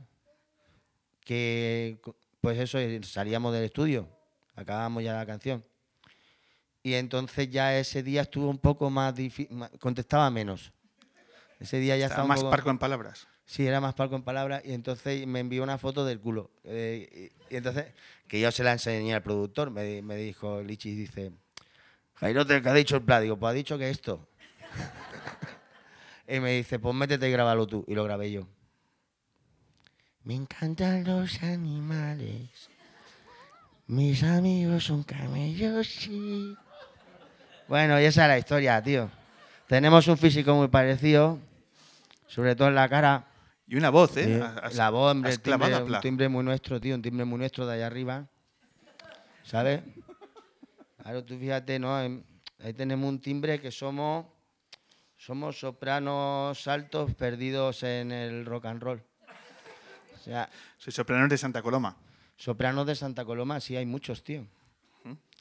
[1.25, 1.99] que,
[2.41, 4.09] pues eso, eh, salíamos del estudio,
[4.57, 5.65] acabamos ya la canción.
[6.83, 10.73] Y entonces ya ese día estuvo un poco más difícil, contestaba menos.
[11.61, 13.29] Ese día ya Estaba estaba más poco- parco en palabras.
[13.45, 16.51] Sí, era más palco en palabras y entonces me envió una foto del culo.
[16.65, 17.87] Eh, y, y entonces,
[18.27, 21.33] que yo se la enseñé al productor, me, me dijo Lichi, dice,
[22.15, 23.23] Jairo, ¿te- ¿qué ha dicho el plan?
[23.23, 24.27] Digo, pues ha dicho que esto.
[26.29, 27.85] y me dice, pues métete y grábalo tú.
[27.87, 28.49] Y lo grabé yo.
[30.25, 32.71] Me encantan los animales.
[33.89, 36.57] Mis amigos son camellos, sí.
[37.73, 39.11] Bueno, y esa es la historia, tío.
[39.67, 41.39] Tenemos un físico muy parecido,
[42.27, 43.25] sobre todo en la cara.
[43.67, 44.43] Y una voz, ¿eh?
[44.63, 47.77] Has- la voz, hombre, timbre, un timbre muy nuestro, tío, un timbre muy nuestro de
[47.77, 48.27] allá arriba.
[49.43, 49.81] ¿Sabes?
[51.03, 51.97] Claro, tú fíjate, ¿no?
[51.97, 54.27] Ahí tenemos un timbre que somos,
[55.17, 59.03] somos sopranos altos perdidos en el rock and roll.
[60.15, 60.47] O sea,
[60.77, 61.97] Soy soprano de Santa Coloma.
[62.37, 64.45] sopranos de Santa Coloma, sí hay muchos, tío.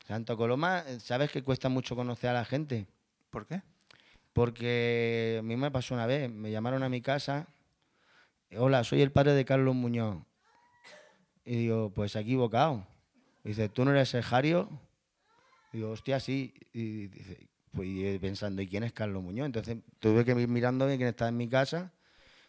[0.08, 2.88] Santa Coloma, ¿sabes que cuesta mucho conocer a la gente?
[3.30, 3.62] ¿Por qué?
[4.34, 7.48] Porque a mí me pasó una vez, me llamaron a mi casa,
[8.58, 10.24] hola, soy el padre de Carlos Muñoz.
[11.46, 12.86] Y digo, pues se ha equivocado.
[13.44, 14.70] Dice, ¿tú no eres Sergio?
[15.72, 16.54] Digo, hostia, sí.
[16.74, 19.46] Y dice, pues y pensando, ¿y quién es Carlos Muñoz?
[19.46, 21.94] Entonces tuve que ir ver quién estaba en mi casa.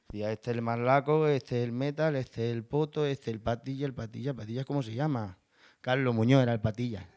[0.08, 3.34] Decía, este es el marlaco, este es el metal, este es el poto, este es
[3.34, 5.38] el patilla, el patilla, patilla, ¿cómo se llama?
[5.80, 7.08] Carlos Muñoz era el patilla.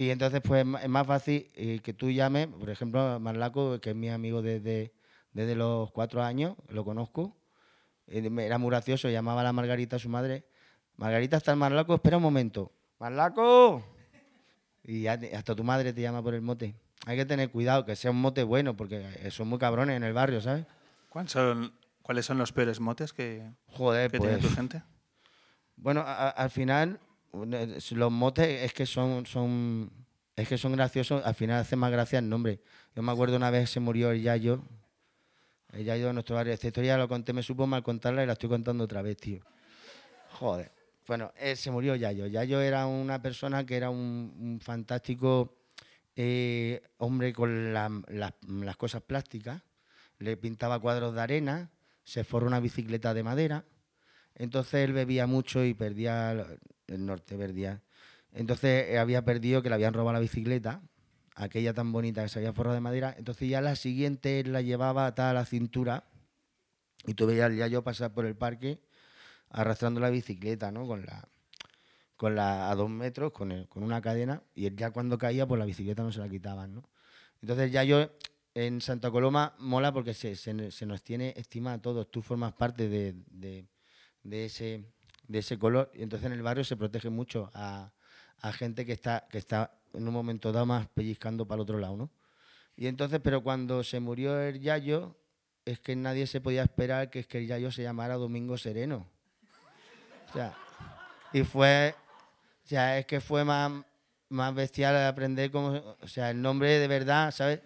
[0.00, 3.96] Y entonces, pues es más fácil eh, que tú llames, por ejemplo, Marlaco, que es
[3.96, 4.94] mi amigo desde,
[5.34, 7.36] desde los cuatro años, lo conozco.
[8.06, 10.46] eh, Era muy gracioso, llamaba a la Margarita, a su madre.
[10.96, 12.72] Margarita, está el Marlaco, espera un momento.
[12.98, 13.84] ¡Marlaco!
[14.84, 16.74] Y hasta tu madre te llama por el mote.
[17.04, 20.02] Hay que tener cuidado, que sea un mote bueno, porque eh, son muy cabrones en
[20.04, 20.64] el barrio, ¿sabes?
[21.10, 24.48] ¿Cuáles son, ¿Cuáles son los peores motes que, Joder, que tiene pues.
[24.48, 24.82] tu gente?
[25.76, 27.00] Bueno, a- al final,
[27.32, 29.90] los motes es que son, son,
[30.36, 32.60] es que son graciosos, al final hace más gracia el nombre.
[32.94, 34.62] Yo me acuerdo una vez se murió el Yayo,
[35.72, 36.52] el Yayo de nuestro barrio.
[36.52, 39.40] Esta historia la conté, me supo mal contarla y la estoy contando otra vez, tío.
[40.32, 40.72] Joder.
[41.06, 42.26] Bueno, eh, se murió Yayo.
[42.26, 45.56] Yayo era una persona que era un, fantástico
[46.16, 49.62] eh, hombre con la- las- las cosas plásticas.
[50.18, 51.70] Le pintaba cuadros de arena,
[52.04, 53.64] se forró una bicicleta de madera.
[54.34, 56.46] Entonces él bebía mucho y perdía
[56.90, 57.82] el- norte, perdía.
[58.32, 60.82] Entonces eh, había perdido que le habían robado la bicicleta,
[61.34, 63.14] aquella tan bonita que se había forrado de madera.
[63.18, 66.04] Entonces ya la siguiente la llevaba atada a la cintura
[67.06, 68.80] y tú veías al Yayo pasar por el parque
[69.48, 70.86] arrastrando la bicicleta, ¿no?
[70.86, 71.28] Con la,
[72.16, 75.46] con la a dos metros, con, el- con una cadena, y él ya cuando caía,
[75.46, 76.82] pues la bicicleta no se la quitaban, ¿no?
[77.42, 78.10] Entonces ya yo
[78.54, 82.10] en Santa Coloma mola porque se, se- se nos tiene estima a todos.
[82.10, 83.66] Tú formas parte de, de-
[84.22, 84.84] de ese,
[85.30, 85.90] de ese color.
[85.94, 87.92] Y entonces en el barrio se protege mucho a,
[88.40, 91.78] a gente que está, que está en un momento dado más pellizcando para el otro
[91.78, 92.10] lado, ¿no?
[92.76, 95.16] Y entonces, pero cuando se murió el Yayo,
[95.64, 99.06] es que nadie se podía esperar que, es que el Yayo se llamara Domingo Sereno.
[100.28, 100.56] O sea,
[101.32, 101.94] y fue,
[102.64, 103.84] o sea, es que fue más,
[104.30, 107.60] más bestial aprender cómo, o sea, el nombre de verdad, ¿sabes?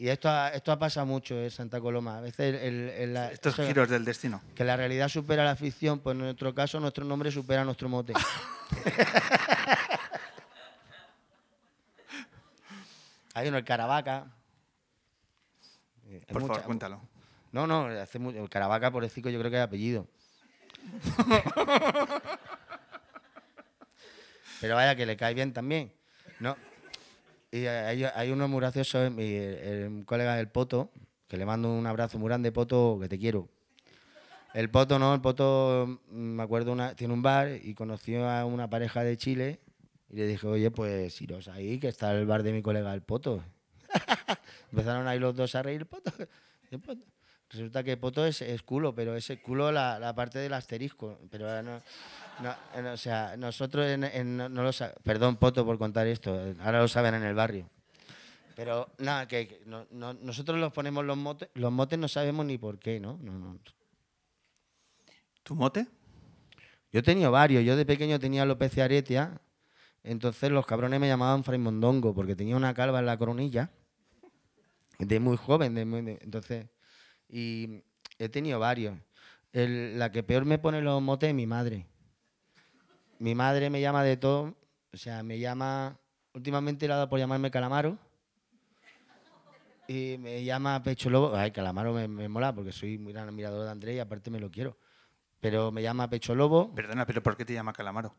[0.00, 2.16] Y, esto, ha, esto ha pasado mucho en Santa Coloma.
[2.16, 4.40] A veces el- el- el- la- Estos eso- giros del destino.
[4.54, 8.14] que la realidad supera la ficción, pues en nuestro caso nuestro nombre supera nuestro mote.
[13.34, 14.26] Hay uno, el Caravaca.
[16.06, 17.00] Eh, hay Por favor, cuéntalo.
[17.52, 20.06] No, no, hace mucho, el Caravaca, por yo creo que es apellido.
[24.60, 25.92] Pero vaya que le cae bien también.
[26.38, 26.56] ¿no?
[27.52, 30.90] Y hay, hay uno muy gracioso, eh, mi- el- un colega del Poto,
[31.28, 33.48] que le mando un abrazo muy grande, Poto, que te quiero.
[34.54, 38.44] El Poto no, el Poto, mm, me acuerdo, una, tiene un bar y conoció a
[38.44, 39.60] una pareja de Chile
[40.08, 43.02] y le dije, oye, pues iros ahí, que está el bar de mi colega el
[43.02, 43.42] Poto.
[44.72, 46.12] Empezaron ahí los dos a reír, el Poto,
[46.70, 47.02] el Poto.
[47.50, 51.18] Resulta que Poto es, es culo, pero es el culo la, la parte del asterisco.
[51.30, 51.82] Pero ahora no,
[52.42, 54.70] no, no, o sea, nosotros en, en- no, lo
[55.02, 56.40] Perdón, Poto, por contar esto.
[56.46, 57.68] eh, Ahora lo saben en el barrio.
[58.54, 62.46] Pero nada, que, que no- no- nosotros los ponemos los motes, los motes no sabemos
[62.46, 63.18] ni por qué, ¿no?
[65.42, 65.86] ¿Tu mote?
[66.92, 67.64] Yo he tenido varios.
[67.64, 69.40] Yo de pequeño tenía alopecia aretia.
[70.04, 73.70] Entonces los cabrones me llamaban Fray Mondongo porque tenía una calva en la coronilla.
[74.98, 75.74] De muy joven.
[75.74, 76.66] de muy- de- entonces,
[77.30, 77.82] y
[78.18, 78.96] he tenido varios.
[79.52, 81.86] El- la que peor me pone los motes es mi madre.
[83.18, 84.54] Mi madre me llama de todo.
[84.92, 85.98] O sea, me llama.
[86.34, 87.98] Últimamente le ha dado por llamarme Calamaro.
[89.88, 91.34] Y me llama Pecho Lobo.
[91.34, 94.38] Ay, Calamaro me, me mola porque soy muy gran admirador de Andrés y aparte me
[94.38, 94.76] lo quiero.
[95.40, 96.72] Pero me llama Pecho Lobo.
[96.74, 98.14] Perdona, pero ¿por qué te llama Calamaro?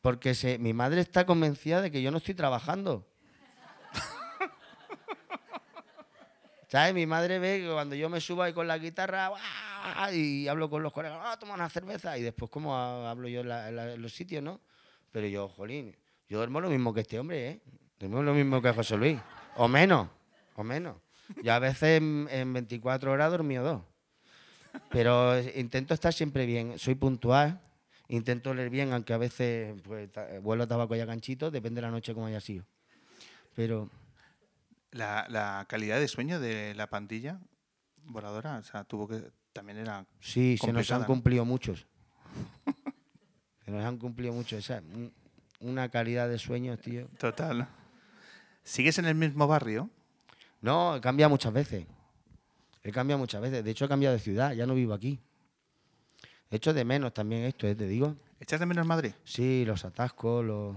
[0.00, 3.06] Porque se, mi madre está convencida de que yo no estoy trabajando.
[6.68, 6.94] ¿Sabes?
[6.94, 9.32] Mi madre ve que cuando yo me subo ahí con la guitarra
[10.12, 12.18] y hablo con los colegas, ah, toma una cerveza.
[12.18, 14.60] Y después, como hablo yo en, los sitios, ¿no?
[15.10, 15.96] Pero yo, jolín,
[16.28, 17.60] yo duermo lo mismo que este hombre, ¿eh?
[17.98, 19.18] Duermo lo mismo que José Luis.
[19.56, 20.08] O menos,
[20.56, 20.96] o menos.
[21.42, 23.82] Yo a veces en, en 24 horas dormido dos.
[24.90, 26.78] Pero intento estar siempre bien.
[26.78, 27.60] Soy puntual.
[28.08, 30.10] Intento leer bien, aunque a veces pues,
[30.42, 32.64] vuelo a tabaco y a ganchito, depende de la noche como haya sido.
[33.54, 33.90] Pero
[34.90, 37.38] La, la calidad de sueño de la pandilla
[38.04, 39.30] voladora, o sea, tuvo que.
[39.52, 40.06] También era.
[40.20, 41.06] sí, se nos han ¿no?
[41.06, 41.86] cumplido muchos.
[43.64, 44.58] se nos han cumplido muchos.
[44.60, 45.12] Esa, un-
[45.60, 47.08] una calidad de sueño, tío.
[47.18, 47.66] Total.
[48.62, 49.90] ¿Sigues en el mismo barrio?
[50.60, 51.86] No, he cambiado muchas veces.
[52.84, 53.64] He cambiado muchas veces.
[53.64, 54.52] De hecho, he cambiado de ciudad.
[54.52, 55.18] Ya no vivo aquí.
[56.50, 57.74] He hecho de menos también esto, ¿eh?
[57.74, 58.14] te digo.
[58.40, 59.12] ¿Echas de menos Madrid?
[59.24, 60.76] Sí, los atascos, los...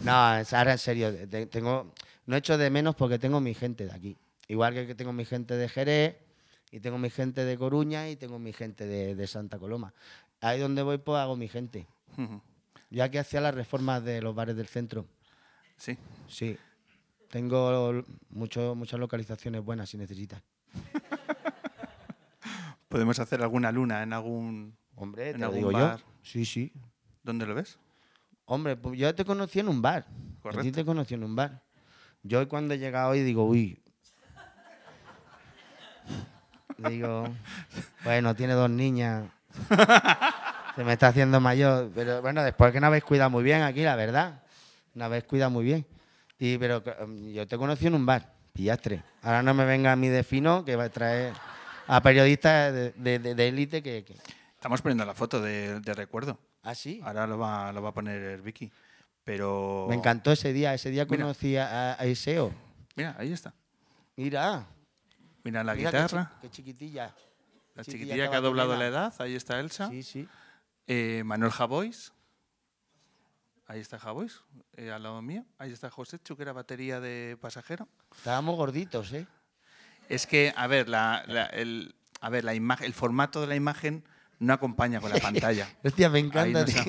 [0.00, 1.92] No, ahora en serio, te- tengo,
[2.26, 4.16] no echo de menos porque tengo mi gente de aquí.
[4.48, 6.16] Igual que tengo mi gente de Jerez,
[6.70, 9.94] y tengo mi gente de Coruña, y tengo mi gente de, de Santa Coloma.
[10.40, 11.86] Ahí donde voy, pues hago mi gente.
[12.90, 15.06] Ya que hacía las reformas de los bares del centro.
[15.76, 15.96] Sí.
[16.28, 16.56] Sí.
[17.30, 20.42] Tengo mucho, muchas localizaciones buenas si necesitas.
[22.88, 25.98] Podemos hacer alguna luna en algún, Hombre, en te lo algún digo bar.
[25.98, 26.04] yo.
[26.22, 26.72] Sí, sí.
[27.22, 27.78] ¿Dónde lo ves?
[28.44, 30.02] Hombre, pues yo te conocí en un bar.
[30.02, 30.72] A ti Correcto.
[30.72, 31.62] te conocí en un bar.
[32.22, 33.78] Yo cuando he llegado hoy digo, uy.
[36.88, 37.28] Digo,
[38.04, 39.24] bueno, tiene dos niñas.
[40.76, 41.90] Se me está haciendo mayor.
[41.94, 44.42] Pero bueno, después que no habéis cuidado muy bien aquí, la verdad.
[44.94, 45.86] No habéis cuidado muy bien.
[46.38, 49.02] Y, pero um, yo te conocí en un bar, pillastre.
[49.22, 51.34] Ahora no me venga a mí de fino que va a traer
[51.86, 54.16] a periodistas de élite que, que-
[54.54, 56.38] Estamos poniendo la foto de, de recuerdo.
[56.62, 57.00] ¿Ah, sí?
[57.04, 58.70] Ahora lo va, lo va a poner Vicky.
[59.24, 59.86] Pero.
[59.88, 60.74] Me encantó ese día.
[60.74, 61.22] Ese día Mira.
[61.24, 62.52] conocí a, a Iseo.
[62.96, 63.54] Mira, ahí está.
[64.16, 64.66] Mira.
[65.44, 66.32] Mira la Mira qué chi- guitarra.
[66.40, 67.14] Qué, chiquitilla.
[67.74, 69.14] La chiquitilla que ha doblado la edad.
[69.18, 69.88] Ahí está Elsa.
[69.88, 70.28] Sí, sí.
[70.86, 72.12] Eh, Manuel Javois.
[73.66, 74.42] Ahí está Javois,
[74.76, 75.46] eh, al lado mío.
[75.58, 77.88] Ahí está José Chu, que era batería de pasajero.
[78.14, 79.26] Estábamos gorditos, ¿eh?
[80.10, 83.54] Es que, a ver, la, la- el, a ver, la imagen, el formato de la
[83.54, 84.04] imagen
[84.42, 85.68] no acompaña con la pantalla.
[85.84, 86.82] Hostia, me encanta, no tío.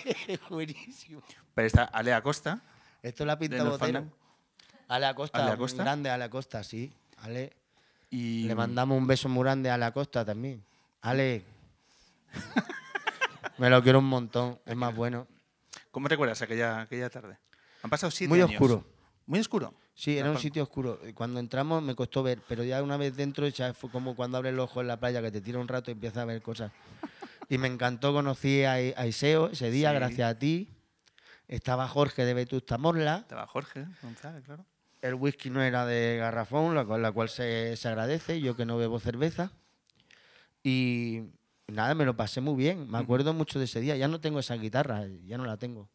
[0.50, 1.22] buenísimo.
[1.54, 2.60] Pero está Ale Acosta.
[3.02, 4.04] Esto la pinta Botero.
[4.88, 5.82] Ale Acosta, Ale un Acosta.
[5.82, 6.92] grande Ale Acosta, sí.
[7.18, 7.52] Ale.
[8.10, 10.64] Y Le mandamos un beso muy grande a Ale Acosta también.
[11.02, 11.44] Ale.
[13.58, 15.26] me lo quiero un montón, es más bueno.
[15.90, 17.38] ¿Cómo recuerdas aquella, aquella tarde?
[17.82, 18.52] Han pasado siete Muy años.
[18.52, 18.84] oscuro.
[19.26, 19.74] Muy oscuro.
[20.00, 20.98] Sí, era un sitio oscuro.
[21.06, 24.38] Y Cuando entramos me costó ver, pero ya una vez dentro ya fue como cuando
[24.38, 26.40] abres el ojo en la playa que te tira un rato y empiezas a ver
[26.40, 26.72] cosas.
[27.50, 29.96] Y me encantó, conocí a, a Iseo ese día, Sí.
[29.96, 30.68] gracias a ti.
[31.48, 33.18] Estaba Jorge de Vetusta Morla.
[33.18, 34.64] Estaba Jorge González, claro.
[35.02, 38.64] El whisky no era de garrafón, la cual, la cual se, se agradece, yo que
[38.64, 39.50] no bebo cerveza.
[40.62, 41.22] Y
[41.68, 42.90] nada, me lo pasé muy bien.
[42.90, 43.96] Me acuerdo mucho de ese día.
[43.96, 45.88] Ya no tengo esa guitarra, ya no la tengo.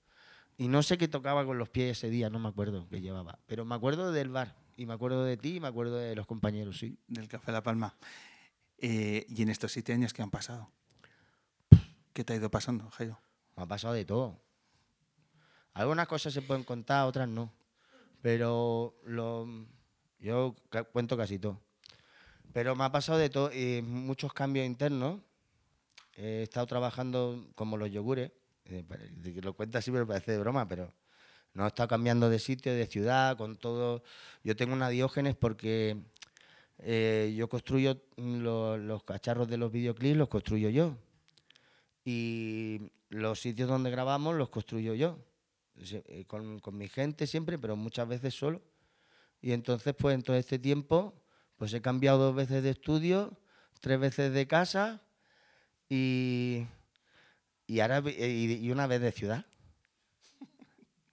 [0.57, 3.39] Y no sé qué tocaba con los pies ese día, no me acuerdo qué llevaba.
[3.45, 4.55] Pero me acuerdo del bar.
[4.77, 6.97] Y me acuerdo de ti y me acuerdo de los compañeros, sí.
[7.07, 7.95] Del Café La Palma.
[8.77, 10.69] Eh, y en estos siete años que han pasado,
[12.13, 13.19] ¿qué te ha ido pasando, Jairo?
[13.55, 14.41] Me ha pasado de todo.
[15.73, 17.53] Algunas cosas se pueden contar, otras no.
[18.21, 19.47] Pero lo,
[20.19, 20.55] yo
[20.91, 21.61] cuento casi todo.
[22.53, 25.19] Pero me ha pasado de todo y muchos cambios internos.
[26.13, 28.31] He estado trabajando como los yogures.
[28.65, 28.83] Eh,
[29.43, 30.93] Lo cuento así, pero parece de broma, pero
[31.53, 34.03] no estado cambiando de sitio, de ciudad, con todo.
[34.43, 35.97] Yo tengo una diógenes porque
[36.79, 40.97] eh, yo construyo lo- los cacharros de los videoclips, los construyo yo
[42.03, 45.17] y los sitios donde grabamos los construyo yo,
[45.91, 48.61] eh, con, con mi gente siempre, pero muchas veces solo.
[49.41, 51.13] Y entonces, pues en todo este tiempo,
[51.57, 53.37] pues he cambiado dos veces de estudio,
[53.81, 55.03] tres veces de casa
[55.89, 56.65] y,
[57.67, 59.45] y ahora eh, y, y una vez de ciudad.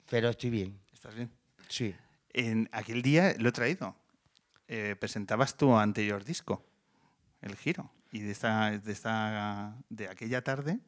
[0.09, 0.79] Pero estoy bien.
[0.93, 1.31] ¿Estás bien?
[1.69, 1.95] Sí.
[2.31, 3.97] En aquel día lo he traído.
[4.69, 6.65] Eh, presentabas tu anterior disco,
[7.41, 7.91] El Giro.
[8.11, 10.79] Y de, esta, de, esta, de aquella tarde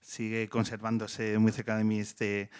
[0.00, 2.50] sigue conservándose muy cerca de mí este,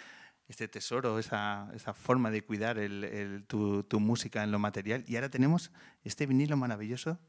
[0.47, 5.03] este tesoro, esa, esa forma de cuidar el- el- tu, tu música en lo material.
[5.07, 5.71] Y ahora tenemos
[6.03, 7.19] este vinilo maravilloso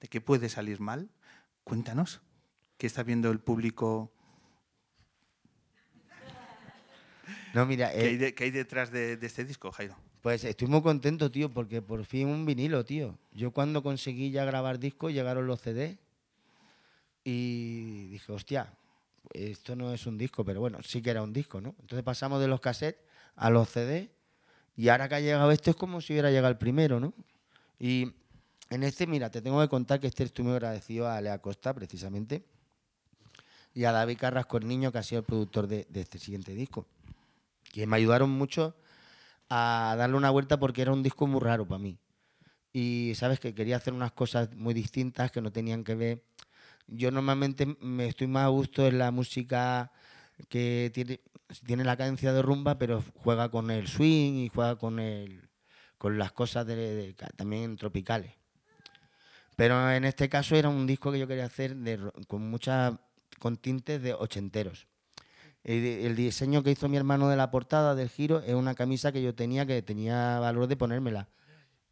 [0.00, 1.10] de qué puede salir mal.
[1.64, 2.20] Cuéntanos,
[2.78, 4.12] ¿qué está viendo el público?
[7.54, 9.94] No, mira, ¿Qué, hay, eh, de- qué hay detrás de, de este disco, Jairo?
[10.22, 13.18] Pues estoy muy contento, tío, porque por fin un vinilo, tío.
[13.32, 15.98] Yo cuando conseguí ya grabar discos, llegaron los CD
[17.24, 18.72] y dije, hostia,
[19.32, 21.74] esto no es un disco, pero bueno, sí que era un disco, ¿no?
[21.80, 23.02] Entonces pasamos de los cassettes
[23.36, 24.10] a los CD
[24.76, 27.12] y ahora que ha llegado este es como si hubiera llegado el primero, ¿no?
[27.78, 28.12] Y
[28.70, 31.74] en este, mira, te tengo que contar que este estoy muy agradecido a Alea Costa,
[31.74, 32.44] precisamente,
[33.74, 36.54] y a David Carrasco, el niño, que ha sido el productor de, de este siguiente
[36.54, 36.86] disco,
[37.72, 38.76] que me ayudaron mucho
[39.48, 41.98] a darle una vuelta porque era un disco muy raro para mí.
[42.72, 46.22] Y sabes que quería hacer unas cosas muy distintas que no tenían que ver.
[46.86, 49.90] Yo normalmente me estoy más a gusto en la música
[50.48, 51.20] que tiene,
[51.66, 55.48] tiene la cadencia de rumba, pero juega con el swing y juega con el,
[55.98, 58.34] con las cosas de, también tropicales.
[59.56, 61.76] Pero en este caso era un disco que yo quería hacer
[62.26, 62.94] con muchas
[63.38, 64.86] con tintes de ochenteros.
[65.64, 69.22] El, diseño que hizo mi hermano de la portada del giro es una camisa que
[69.22, 71.28] yo tenía que tenía valor de ponérmela.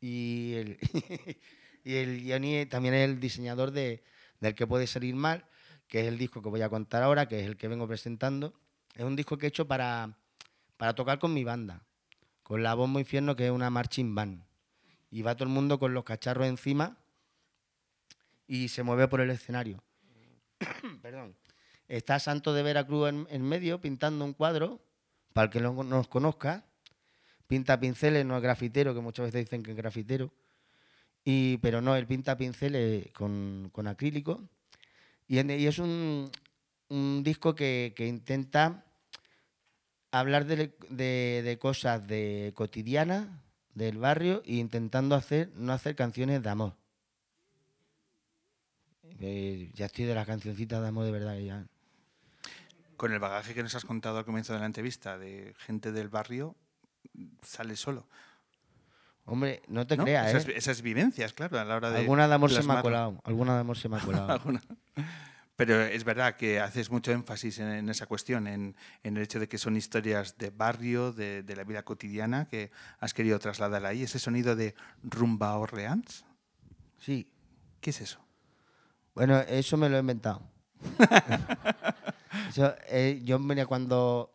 [0.00, 0.78] Y el,
[1.84, 4.02] y el Johnny también es el diseñador de,
[4.40, 5.44] del que puede salir mal,
[5.86, 8.54] que es el disco que voy a contar ahora, que es el que vengo presentando.
[8.96, 10.16] Es un disco que he hecho para,
[10.76, 11.84] para tocar con mi banda,
[12.42, 14.42] con la Bombo Infierno, que es una marching band.
[15.12, 16.96] Y va todo el mundo con los cacharros encima
[18.46, 19.82] y se mueve por el escenario.
[21.02, 21.36] Perdón.
[21.90, 24.80] Está Santo de Veracruz en, medio pintando un cuadro,
[25.32, 26.64] para el que no nos conozca.
[27.48, 30.32] Pinta pinceles, no es grafitero, que muchas veces dicen que es grafitero.
[31.24, 34.40] Y, pero no, él pinta pinceles con, acrílico.
[35.26, 36.30] Y, en- es un,
[37.24, 38.84] disco que, intenta
[40.12, 43.26] hablar de, cosas de cotidianas,
[43.74, 46.74] del barrio, e intentando hacer, no hacer canciones de amor.
[49.18, 51.66] Eh, ya estoy de las cancioncitas de amor de verdad ya.
[53.00, 56.10] Con el bagaje que nos has contado al comienzo de la entrevista de gente del
[56.10, 56.54] barrio,
[57.40, 58.06] sale solo.
[59.24, 60.04] Hombre, no te ¿no?
[60.04, 60.52] creas, esas, ¿eh?
[60.54, 62.00] esas vivencias, claro, a la hora de.
[62.00, 63.18] Alguna de amor se me ha colado.
[63.24, 64.42] Alguna de amor se me ha colado.
[65.56, 69.40] Pero es verdad que haces mucho énfasis en, en esa cuestión, en, en el hecho
[69.40, 73.86] de que son historias de barrio, de, de la vida cotidiana, que has querido trasladar
[73.86, 74.02] ahí.
[74.02, 76.26] Ese sonido de rumba Orleans.
[76.98, 77.32] Sí.
[77.80, 78.20] ¿Qué es eso?
[79.14, 80.42] Bueno, eso me lo he inventado.
[82.88, 84.30] Eh, yo, mira, cuando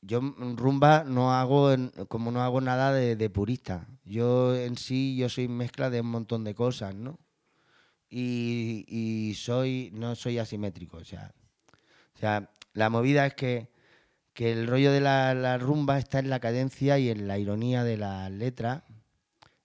[0.00, 1.74] yo rumba no hago,
[2.08, 3.86] como no hago nada de, purista.
[4.04, 7.18] Yo en sí, yo soy mezcla de un montón de cosas, ¿no?
[8.10, 11.34] Y, soy, no soy asimétrico, o sea,
[12.14, 13.70] o sea, la movida es que,
[14.32, 17.82] que el rollo de la, la rumba está en la cadencia y en la ironía
[17.82, 18.84] de las letras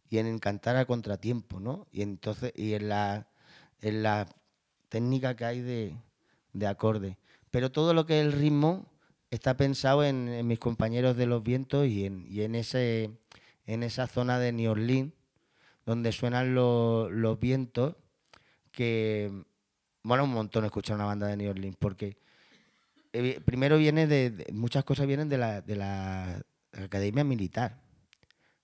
[0.09, 1.85] y en cantar a contratiempo, ¿no?
[1.91, 3.27] Y entonces, y en la,
[3.81, 4.27] en la
[4.89, 5.95] técnica que hay de,
[6.53, 7.17] de acorde.
[7.51, 8.85] Pero todo lo que es el ritmo
[9.31, 13.11] está pensado en, mis compañeros de los vientos y en, en, ese,
[13.65, 15.13] en esa zona de New Orleans,
[15.85, 17.95] donde suenan los, los vientos,
[18.71, 19.31] que
[20.03, 22.17] mola un montón escuchar una banda de New Orleans, porque
[23.13, 26.43] eh, primero viene de, de- muchas cosas vienen de la, de la
[26.73, 27.81] academia militar,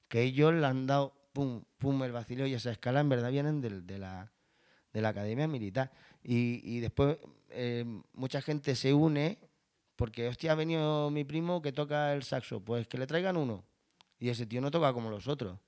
[0.08, 3.60] que ellos le han dado pum, pum, el vacío y esa escala en verdad vienen
[3.62, 4.32] del- de, la,
[4.94, 5.92] de la academia militar.
[6.24, 7.18] Y, y después
[7.56, 9.40] eh, mucha gente se une
[9.96, 13.64] porque, hostia, ha venido mi primo que toca el saxo, pues que le traigan uno.
[14.20, 15.60] Y ese tío no toca como los otros.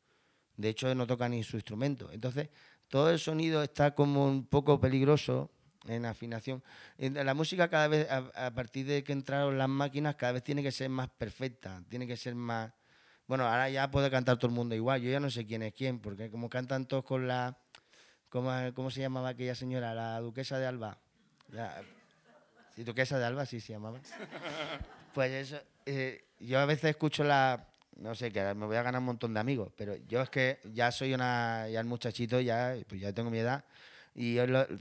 [0.58, 2.12] De hecho, no toca ni su instrumento.
[2.12, 2.50] Entonces,
[2.88, 5.52] todo el sonido está como un poco peligroso
[5.88, 6.64] en afinación.
[6.98, 10.72] La música cada vez, a, partir de que entraron las máquinas, cada vez tiene que
[10.72, 12.74] ser más perfecta, tiene que ser más...
[13.28, 15.02] Bueno, ahora ya puede cantar todo el mundo igual.
[15.02, 17.58] Yo ya no sé quién es quién, porque como cantan todos con la...
[18.30, 19.94] ¿Cómo, cómo se llamaba aquella señora?
[19.94, 21.00] La duquesa de Alba.
[21.52, 21.82] La-
[22.76, 24.00] sí, duquesa de Alba, sí se llamaba.
[25.14, 27.66] Pues eso, eh, yo a veces escucho la...
[27.96, 30.60] No sé, que me voy a ganar un montón de amigos, pero yo es que
[30.72, 33.66] ya soy una, ya el muchachito, ya, pues ya tengo mi edad,
[34.14, 34.38] y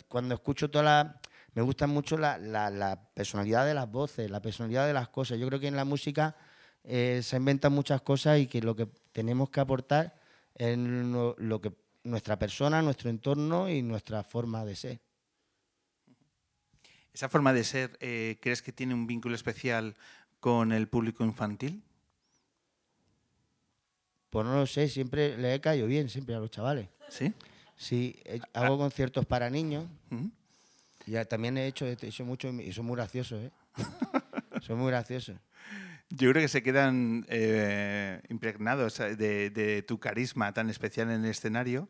[0.08, 1.20] cuando escucho toda la...
[1.54, 5.38] Me gusta mucho la, la- personalidad de las voces, la personalidad de las cosas.
[5.38, 6.36] Yo creo que en la música
[6.84, 10.14] eh, se inventan muchas cosas y que lo que tenemos que aportar
[10.54, 11.72] es lo que
[12.04, 15.00] nuestra persona, nuestro entorno y nuestra forma de ser.
[17.16, 19.96] ¿Esa forma de ser eh, crees que tiene un vínculo especial
[20.38, 21.82] con el público infantil?
[24.28, 26.90] Pues no lo sé, siempre le he caído bien, siempre a los chavales.
[27.08, 27.32] ¿Sí?
[27.74, 29.86] Sí, hago conciertos para niños.
[31.06, 33.50] Y ya también he hecho, he hecho mucho y son muy graciosos, ¿eh?
[34.60, 35.38] son muy graciosos.
[36.10, 41.24] Yo creo que se quedan eh, impregnados eh, de, de tu carisma tan especial en
[41.24, 41.88] el escenario,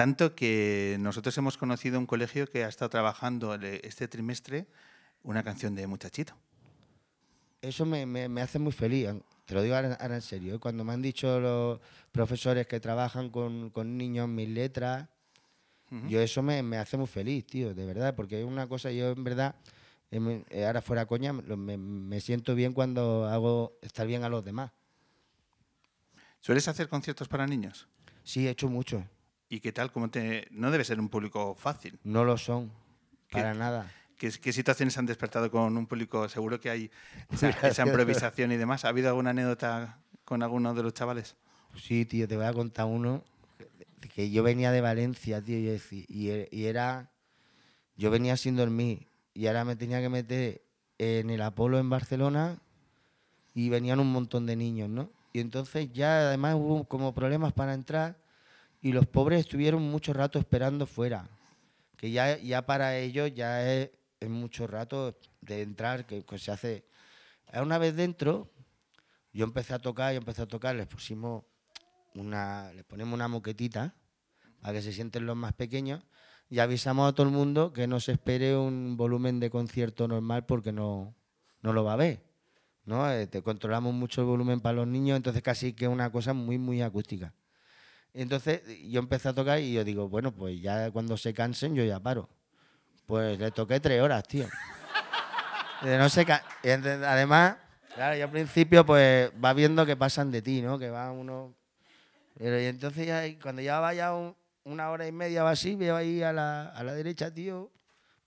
[0.00, 4.66] tanto que nosotros hemos conocido un colegio que ha estado trabajando este trimestre
[5.24, 6.32] una canción de Muchachito.
[7.60, 9.08] Eso me, me- me hace muy feliz,
[9.44, 10.54] te lo digo ahora, ahora en serio.
[10.54, 10.58] ¿eh?
[10.58, 11.80] Cuando me han dicho los
[12.12, 15.06] profesores que trabajan con, con niños mis letras,
[16.08, 19.10] yo eso me, me hace muy feliz, tío, de verdad, porque es una cosa, yo
[19.10, 19.54] en verdad,
[20.10, 24.70] eh, ahora fuera coña, me, siento bien cuando hago estar bien a los demás.
[26.38, 27.86] ¿Sueles hacer conciertos para niños?
[28.24, 29.04] Sí, he hecho mucho.
[29.50, 29.90] ¿Y qué tal?
[29.92, 30.46] ¿Cómo te...
[30.52, 31.98] No debe ser un público fácil.
[32.04, 32.68] No lo son,
[33.28, 33.92] ¿Qué- para nada.
[34.16, 36.28] ¿Qué, qué situaciones han despertado con un público?
[36.28, 36.90] Seguro que hay
[37.32, 38.84] esa, esa improvisación y demás.
[38.84, 41.36] ¿Ha habido alguna anécdota con alguno de los chavales?
[41.74, 43.24] Sí, tío, te voy a contar uno.
[44.14, 47.10] Que yo venía de Valencia, tío, e- y era.
[47.96, 50.62] Yo venía sin dormir y ahora me tenía que meter
[50.98, 52.58] en el Apolo en Barcelona
[53.54, 55.10] y venían un montón de niños, ¿no?
[55.32, 58.16] Y entonces ya además hubo como problemas para entrar
[58.80, 61.28] y los pobres estuvieron mucho rato esperando fuera.
[61.96, 63.90] Que ya, ya para ellos ya es,
[64.28, 66.84] mucho rato de entrar, que, que se hace.
[67.54, 68.50] Una vez dentro,
[69.32, 71.44] yo empecé a tocar, yo empecé a tocar, les pusimos
[72.14, 73.94] una, les ponemos una moquetita
[74.60, 76.02] para que se sienten los más pequeños
[76.48, 80.46] y avisamos a todo el mundo que no se espere un volumen de concierto normal
[80.46, 81.14] porque no,
[81.62, 82.24] no lo va a ver.
[82.84, 83.10] ¿no?
[83.10, 86.32] Eh, te controlamos mucho el volumen para los niños, entonces casi que es una cosa
[86.34, 87.32] muy, muy acústica.
[88.12, 91.84] Entonces yo empecé a tocar y yo digo, bueno, pues ya cuando se cansen yo
[91.84, 92.28] ya paro.
[93.06, 94.46] Pues le toqué tres horas, tío.
[95.82, 96.08] No
[96.62, 97.56] ente- además,
[97.94, 100.78] claro, yo al principio pues va viendo que pasan de ti, ¿no?
[100.78, 101.54] Que va uno...
[102.36, 103.80] Pero y entonces ya, cuando ya
[104.14, 107.70] un- una hora y media o así, veo ahí a la, a la derecha, tío,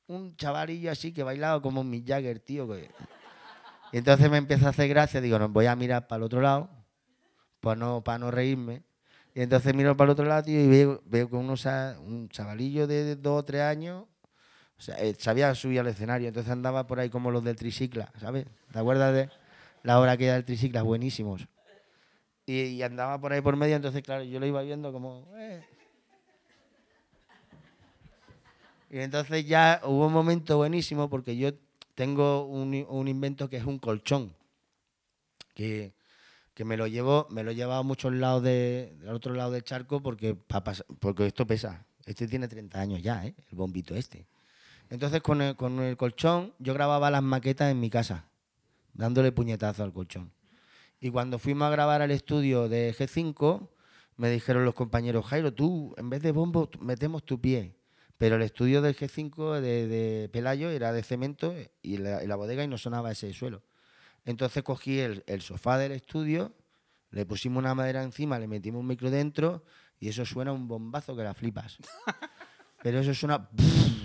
[0.07, 2.67] un chavalillo así que bailaba como un Mick Jagger, tío.
[2.67, 2.89] que-
[3.91, 6.41] Y entonces me empieza a hacer gracia, digo, no, voy a mirar para el otro
[6.41, 6.71] lado,
[7.59, 8.81] para no, para no reírme.
[9.35, 12.85] Y entonces miro para el otro lado, y veo, veo que uno, sa- un chavalillo
[12.87, 14.05] de dos o tres años
[14.77, 18.11] o sea, eh, sabía subir al escenario, entonces andaba por ahí como los del tricicla,
[18.19, 18.45] ¿sabes?
[18.71, 19.29] ¿Te acuerdas de
[19.83, 20.81] la hora que era del tricicla?
[20.81, 21.47] Buenísimos.
[22.45, 25.25] Y, andaba por ahí por medio, entonces, claro, yo lo iba viendo como...
[25.37, 25.63] eh.
[28.89, 31.51] Y entonces ya hubo un momento buenísimo porque yo
[31.95, 34.33] tengo un, un invento que es un colchón,
[35.55, 35.93] que,
[36.53, 39.51] que me lo llevo, me lo he llevado a muchos lados de, del otro lado
[39.51, 40.35] del charco porque,
[40.99, 41.85] porque esto pesa.
[42.05, 43.33] Este tiene 30 años ya, ¿eh?
[43.49, 44.27] el bombito este.
[44.89, 48.27] Entonces con el, colchón yo grababa las maquetas en mi casa,
[48.93, 50.31] dándole puñetazo al colchón.
[50.99, 53.69] Y cuando fuimos a grabar al estudio de G5,
[54.17, 57.75] me dijeron los compañeros, Jairo, tú en vez de bombo metemos tu pie.
[58.17, 62.77] Pero el estudio del G5 de, Pelayo era de cemento y la bodega y no
[62.77, 63.63] sonaba ese suelo.
[64.25, 66.53] Entonces cogí el, el sofá del estudio,
[67.11, 69.63] le pusimos una madera encima, le metimos un micro dentro
[69.99, 71.77] y eso suena un bombazo que la flipas.
[72.83, 73.49] Pero eso suena...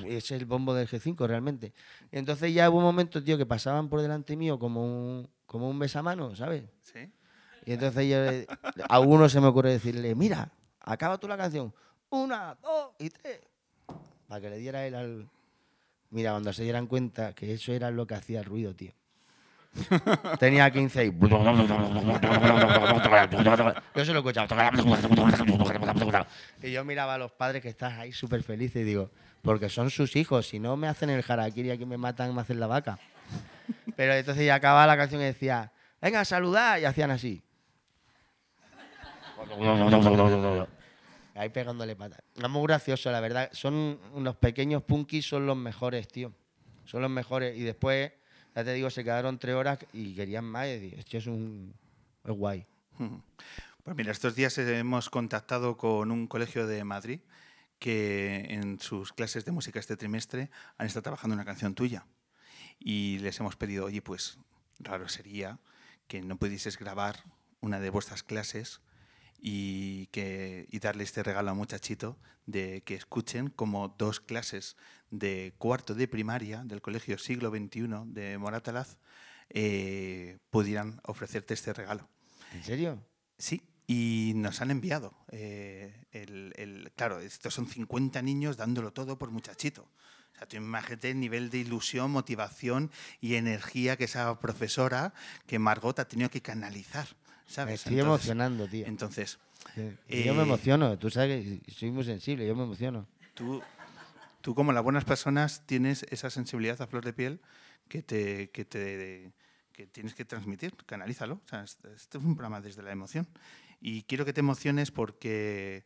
[0.06, 1.72] es el bombo del G5 realmente.
[2.12, 5.78] Entonces ya hubo un momento, tío, que pasaban por delante mío como un, como un
[5.78, 6.64] besamano, ¿sabes?
[6.82, 7.10] Sí.
[7.66, 8.46] Y entonces yo, le-
[8.88, 10.50] a uno se me ocurre decirle, mira,
[10.80, 11.74] acaba tú la canción.
[12.10, 13.40] Una, dos y tres.
[14.28, 15.28] Para que le diera él al...
[16.10, 18.92] Mira, cuando se dieran cuenta que eso era lo que hacía el ruido, tío.
[20.38, 21.12] Tenía 15 y...
[23.94, 24.48] Yo se lo escuchaba.
[26.62, 29.10] Y yo miraba a los padres que están ahí súper felices y digo,
[29.42, 32.58] porque son sus hijos, si no me hacen el harakiri aquí me matan, me hacen
[32.58, 32.98] la vaca.
[33.96, 37.42] Pero entonces ya acababa la canción y decía, venga, saludad, y hacían así.
[41.34, 42.20] Ahí pegándole patas.
[42.34, 43.48] Es muy gracioso, la verdad.
[43.52, 46.32] Son unos pequeños punkis, son los mejores, tío.
[46.84, 47.56] Son los mejores.
[47.56, 48.10] Y después,
[48.58, 50.66] ya te digo, se quedaron tres horas y querían más.
[50.66, 51.72] Y esto es un...
[52.24, 52.66] es guay.
[53.84, 57.20] Pues mira, estos días hemos contactado con un colegio de Madrid
[57.78, 62.06] que en sus clases de música este trimestre han estado trabajando una canción tuya.
[62.80, 64.38] Y les hemos pedido, oye, pues
[64.80, 65.60] raro sería
[66.08, 67.22] que no pudieses grabar
[67.60, 68.80] una de vuestras clases
[69.38, 74.76] y, que, y darle este regalo a muchachito de que escuchen como dos clases
[75.10, 78.96] de cuarto de primaria del Colegio Siglo XXI de Moratalaz
[79.50, 82.08] eh, pudieran ofrecerte este regalo.
[82.52, 83.02] ¿En serio?
[83.38, 85.14] Sí, y nos han enviado.
[85.30, 89.82] eh, el, el- claro, estos son 50 niños dándolo todo por muchachito.
[90.34, 92.90] O sea, tú imagínate el nivel de ilusión, motivación
[93.20, 95.12] y energía que esa profesora,
[95.46, 97.08] que Margot ha tenido que canalizar.
[97.46, 97.70] ¿sabes?
[97.70, 98.86] Me estoy emocionando, tío.
[98.86, 99.38] Entonces,
[99.74, 99.82] Sí.
[100.24, 100.96] Yo me eh, emociono.
[100.98, 103.06] Tú sabes que soy muy sensible, yo me emociono.
[103.34, 103.60] Tú,
[104.40, 107.40] tú como las buenas personas tienes esa sensibilidad a flor de piel
[107.88, 109.32] que te, que te
[109.72, 111.34] que tienes que transmitir, canalízalo.
[111.44, 113.28] O sea, es- este es un programa desde la emoción.
[113.80, 115.84] Y quiero que te emociones porque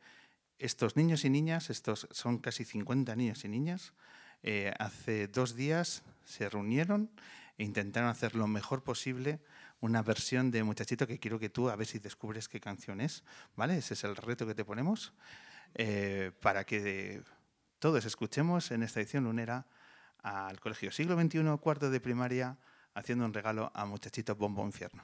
[0.58, 3.92] estos niños y niñas, estos son casi 50 niños y niñas,
[4.42, 7.10] eh, hace dos días se reunieron
[7.58, 9.40] e intentaron hacer lo mejor posible
[9.80, 13.24] una versión de Muchachito que quiero que tú a ver si descubres qué canción es,
[13.56, 13.76] ¿vale?
[13.76, 15.12] Ese es el reto que te ponemos
[15.74, 17.20] eh, para que
[17.82, 19.66] todos escuchemos en esta edición lunera
[20.22, 22.56] al Colegio Siglo XXI, cuarto de primaria,
[22.94, 25.02] haciendo un regalo a Muchachito Bombo Infierno.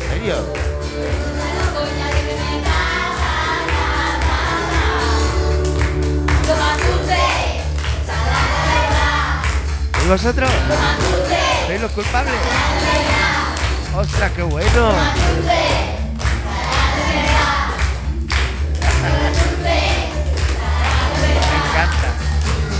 [0.00, 0.36] ¿En serio?
[10.04, 11.21] ¿Y vosotros?
[11.72, 12.34] ¿Sois los culpables?
[13.96, 14.92] ¡Ostras, qué bueno!
[21.50, 22.12] Me encanta,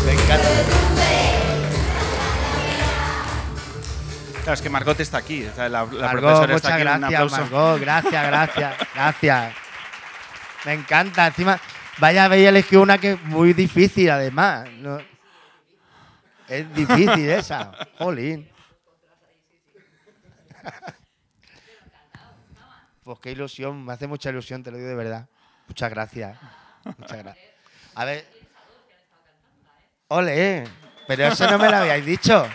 [0.07, 0.49] me encanta.
[4.43, 6.83] Claro, es que Margot está aquí, la, la Margot, profesora está aquí.
[6.83, 7.37] un gracias, aplauso.
[7.37, 9.55] Margot, gracias, gracias, gracias.
[10.65, 11.59] Me encanta, encima,
[11.99, 14.69] vaya, habéis elegido una que es muy difícil, además.
[14.81, 14.99] ¿no?
[16.49, 18.52] Es difícil esa, jolín.
[23.03, 25.29] Pues qué ilusión, me hace mucha ilusión, te lo digo de verdad.
[25.67, 26.39] Muchas gracias.
[26.85, 27.47] Muchas gracias.
[27.95, 28.27] A ver.
[30.09, 30.65] Ole,
[31.07, 32.47] pero eso no me lo habíais dicho.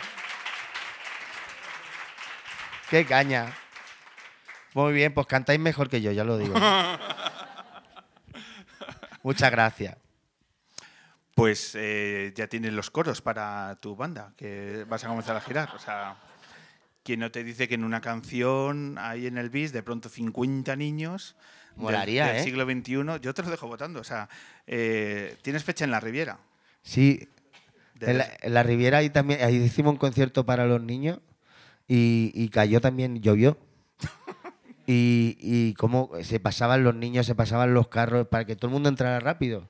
[2.90, 3.54] Qué caña.
[4.74, 6.56] Muy bien, pues cantáis mejor que yo, ya lo digo.
[9.24, 9.98] Muchas gracias.
[11.36, 15.76] Pues eh, ya tienes los coros para tu banda, que vas a comenzar a girar.
[15.76, 16.16] O sea,
[17.08, 20.76] ¿Quién no te dice que en una canción hay en el bis de pronto 50
[20.76, 21.38] niños
[21.78, 22.44] del- Molaría, del, ¿eh?
[22.44, 23.22] siglo XXI?
[23.22, 24.02] Yo te lo dejo votando.
[24.02, 24.28] O sea,
[24.68, 26.38] eh, tienes fecha en la Riviera.
[26.82, 27.30] Sí,
[28.02, 31.22] en la, en la Riviera ahí también ahí hicimos un concierto para los niños
[31.88, 33.58] y, y cayó también, llovió.
[34.86, 38.74] Y, y cómo se pasaban los niños, se pasaban los carros para que todo el
[38.74, 39.70] mundo entrara rápido.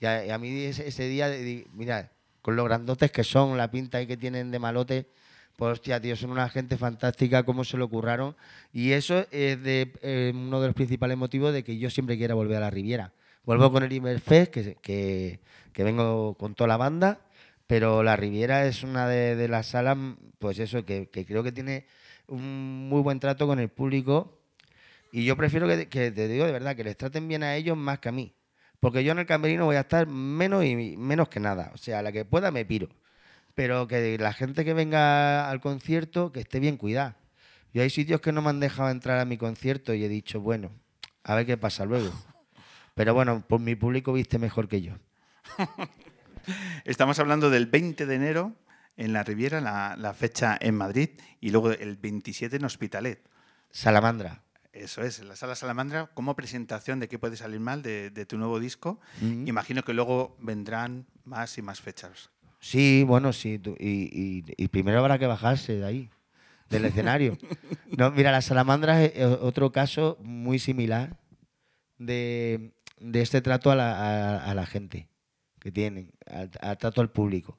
[0.00, 1.30] Y a, y a mí ese, ese día,
[1.72, 2.10] mira,
[2.42, 5.08] con los grandotes que son, la pinta ahí que tienen de malote,
[5.56, 8.36] pues hostia, tío, son una gente fantástica, cómo se lo curraron.
[8.72, 12.34] Y eso es de, eh, uno de los principales motivos de que yo siempre quiera
[12.34, 13.12] volver a la Riviera.
[13.44, 15.40] Vuelvo con el Iberfest, que, que,
[15.72, 17.20] que vengo con toda la banda,
[17.66, 19.96] pero la Riviera es una de, las salas,
[20.38, 21.86] pues eso, que, que creo que tiene
[22.26, 24.38] un muy buen trato con el público.
[25.12, 27.76] Y yo prefiero que, que te digo de verdad, que les traten bien a ellos
[27.76, 28.34] más que a mí.
[28.80, 31.70] Porque yo en el camerino voy a estar menos y menos que nada.
[31.72, 32.88] O sea, la que pueda me piro.
[33.56, 37.16] Pero que la gente que venga al concierto, que esté bien cuidada.
[37.72, 40.40] Yo hay sitios que no me han dejado entrar a mi concierto y he dicho,
[40.40, 40.70] bueno,
[41.24, 42.12] a ver qué pasa luego.
[42.94, 44.92] Pero bueno, pues mi público viste mejor que yo.
[46.84, 48.54] Estamos hablando del 20 de enero
[48.98, 51.10] en la Riviera, la, la fecha en Madrid,
[51.40, 53.26] y luego el 27 en Hospitalet.
[53.70, 54.42] Salamandra.
[54.72, 58.26] Eso es, en la Sala Salamandra, como presentación de qué puede salir mal de, de
[58.26, 59.00] tu nuevo disco.
[59.22, 62.30] Imagino que luego vendrán más y más fechas.
[62.68, 63.60] Sí, bueno, sí.
[63.60, 66.10] tú- y, y- y primero habrá que bajarse de ahí,
[66.68, 67.38] del escenario.
[67.96, 71.16] No, mira, la salamandra es otro caso muy similar
[71.98, 75.08] de, de este trato a la, a- a la gente
[75.60, 77.56] que tienen, al, al trato al público.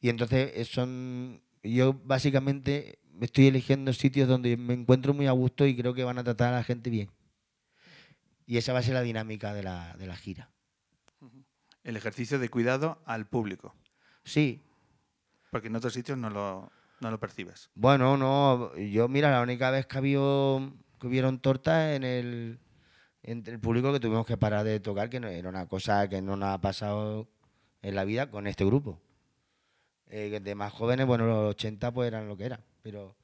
[0.00, 1.40] Y entonces eh, son.
[1.62, 6.18] Yo básicamente estoy eligiendo sitios donde me encuentro muy a gusto y creo que van
[6.18, 7.10] a tratar a la gente bien.
[8.46, 10.50] Y esa va a ser la dinámica de la, de la gira.
[11.84, 13.76] El ejercicio de cuidado al público.
[14.24, 14.62] Sí,
[15.50, 16.70] Porque en otros sitios no lo,
[17.00, 17.70] no lo percibes.
[17.74, 22.58] Bueno, no, yo mira, la única vez que, habido, que hubieron tortas en el,
[23.22, 26.22] entre el público que tuvimos que parar de tocar, que no, era una cosa que
[26.22, 27.28] no nos ha pasado
[27.82, 29.00] en la vida con este grupo.
[30.08, 33.16] Eh, de más jóvenes, bueno, los 80 pues eran lo que eran, pero,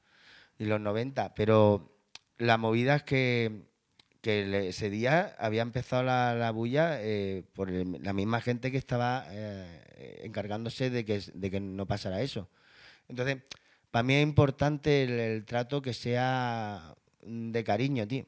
[0.57, 1.95] y los 90, pero
[2.37, 3.68] la movida es que,
[4.21, 9.25] que ese día había empezado la, la bulla eh, por la misma gente que estaba
[9.29, 12.49] eh, encargándose de que, de que no pasara eso.
[13.07, 13.37] Entonces,
[13.91, 18.25] para mí es importante el, trato que sea mm, de cariño, tío,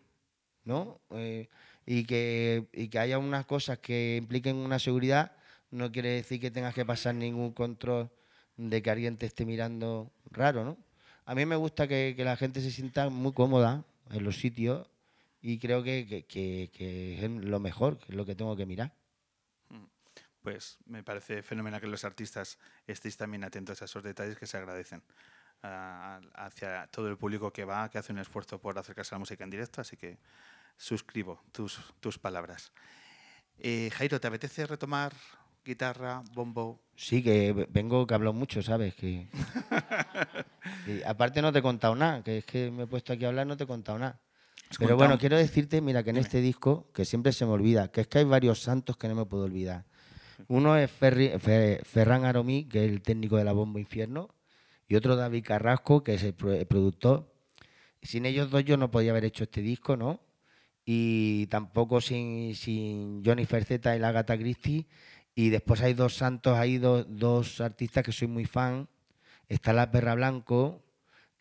[0.64, 1.02] ¿no?
[1.12, 1.50] Eh,
[1.86, 5.34] y, que, y que haya unas cosas que impliquen una seguridad,
[5.72, 8.10] no quiere decir que tengas que pasar ningún control
[8.58, 10.78] de que alguien te esté mirando raro, ¿no?
[11.26, 14.91] A mí me gusta que, que la gente se sienta muy cómoda en los sitios
[15.42, 18.66] y creo que, que- que- que es lo mejor, que es lo que tengo que
[18.66, 18.94] mirar.
[20.42, 22.58] Pues me parece fenomenal que los artistas
[22.88, 25.04] estéis también atentos a esos detalles que se agradecen
[25.62, 29.20] ah, hacia todo el público que va, que hace un esfuerzo por acercarse a la
[29.20, 30.18] música en directo, así que
[30.78, 32.72] suscribo tus, tus palabras.
[33.60, 35.14] Eh, Jairo, ¿te apetece retomar
[35.64, 36.82] guitarra, bombo?
[36.96, 38.96] Sí, que ve- vengo que hablo mucho, ¿sabes?
[38.96, 39.28] Que,
[41.06, 43.46] aparte no te he contado nada, que es que me he puesto aquí a hablar,
[43.46, 44.20] no te he contado nada.
[44.80, 48.02] Pero bueno, quiero decirte, mira, que en este disco, que siempre se me olvida, que
[48.02, 49.86] es que hay varios santos que no me puedo olvidar.
[50.48, 54.30] Uno es Ferri- Fe- Ferran Aromí, que es el técnico de la Bomba Infierno,
[54.88, 57.32] y otro David Carrasco, que es el, pro- el productor.
[58.02, 60.20] Sin ellos dos yo no podía haber hecho este disco, ¿no?
[60.84, 64.88] Y tampoco sin, sin Johnny Ferceta y la Gata Christie.
[65.36, 68.90] Y después hay dos santos, hay dos, dos artistas que soy muy fan.
[69.48, 70.82] Está la Perra Blanco,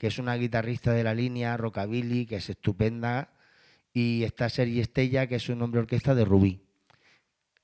[0.01, 3.29] que es una guitarrista de la línea, Rockabilly, que es estupenda.
[3.93, 6.63] Y está Sergi Estella, que es un hombre orquesta de Rubí.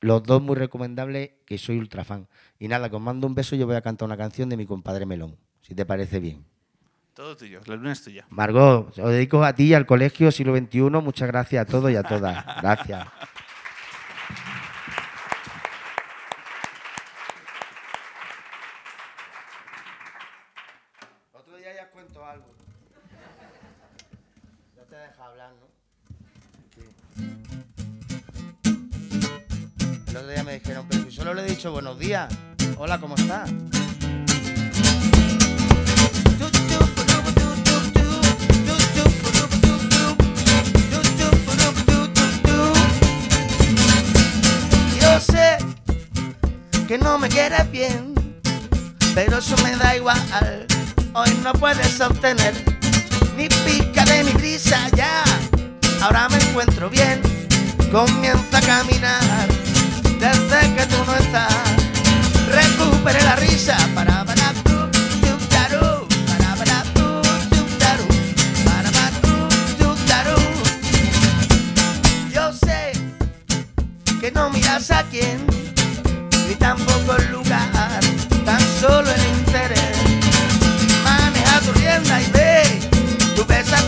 [0.01, 2.29] Los dos muy recomendables, que soy ultra fan.
[2.59, 4.59] Y nada, que os mando un beso y yo voy a cantar una canción de
[4.59, 6.45] mi compadre Melón, si te parece bien.
[7.15, 8.27] Todo tuyo, la luna es tuya.
[8.29, 10.81] Margot, os dedico a ti y al colegio siglo XXI.
[11.03, 12.45] Muchas gracias a todos y a todas.
[12.61, 13.09] Gracias.
[31.27, 32.32] Solo le he dicho buenos días.
[32.78, 33.51] Hola, ¿cómo estás?
[45.01, 45.59] Yo sé
[46.86, 48.15] que no me quieres bien,
[49.12, 50.16] pero eso me da igual.
[51.12, 52.55] Hoy no puedes obtener
[53.36, 55.24] ni pica de mi risa ya.
[56.03, 57.20] Ahora me encuentro bien,
[57.90, 59.56] comienza a caminar
[60.27, 61.55] desde que tú no estás.
[62.48, 64.77] Recupere la risa para para tú,
[66.31, 67.23] para para tú,
[67.55, 68.07] yutaru,
[68.65, 69.35] para para tú,
[69.81, 70.40] yutaru.
[72.32, 72.93] Yo sé
[74.20, 75.47] que no miras a quién,
[76.48, 78.01] ni tampoco el lugar,
[78.44, 79.97] tan solo el interés.
[81.05, 82.62] Maneja tu rienda y ve,
[83.36, 83.81] tú ves a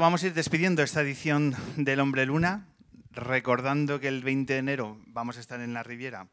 [0.00, 2.66] vamos a ir despidiendo esta edición del Hombre Luna,
[3.12, 6.28] recordando que el 20 de enero vamos a estar en la Riviera,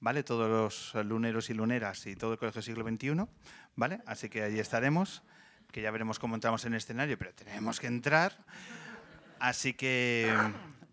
[0.00, 0.24] ¿vale?
[0.24, 0.50] Todos
[0.94, 3.26] los luneros y luneras y todo el Colegio Siglo XXI,
[3.76, 4.00] ¿vale?
[4.06, 5.22] Así que allí estaremos,
[5.70, 8.36] que ya veremos cómo entramos en el escenario, pero tenemos que entrar.
[9.38, 10.32] Así que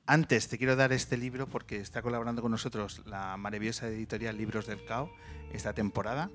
[0.06, 4.68] antes te quiero dar este libro porque está colaborando con nosotros la maravillosa editorial Libros
[4.68, 5.12] del Cao
[5.54, 6.30] esta temporada.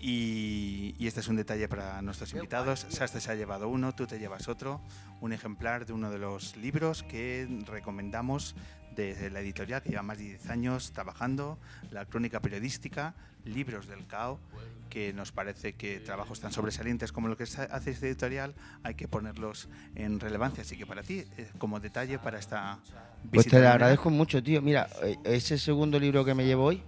[0.00, 2.86] Y, y este es un detalle para nuestros invitados.
[2.88, 4.80] Sastre se ha llevado uno, tú te llevas otro,
[5.20, 8.54] un ejemplar de uno de los libros que recomendamos
[8.96, 11.58] de la editorial que lleva más de 10 años trabajando,
[11.90, 13.14] la crónica periodística,
[13.44, 14.40] libros del CAO,
[14.88, 19.06] que nos parece que trabajos tan sobresalientes como lo que hace esta editorial hay que
[19.06, 20.62] ponerlos en relevancia.
[20.62, 22.78] Así que para ti, eh, como detalle para esta
[23.24, 23.30] visita.
[23.30, 24.62] Pues te lo agradezco mucho, tío.
[24.62, 26.82] Mira, eh, ese segundo libro que me llevo hoy,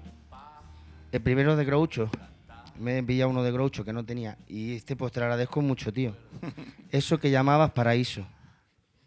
[1.12, 2.10] el primero de Groucho,
[2.78, 4.38] me he pillado uno de Groucho que no tenía.
[4.46, 6.16] Y este pues te lo agradezco mucho, tío.
[6.90, 8.26] Eso que llamabas paraíso.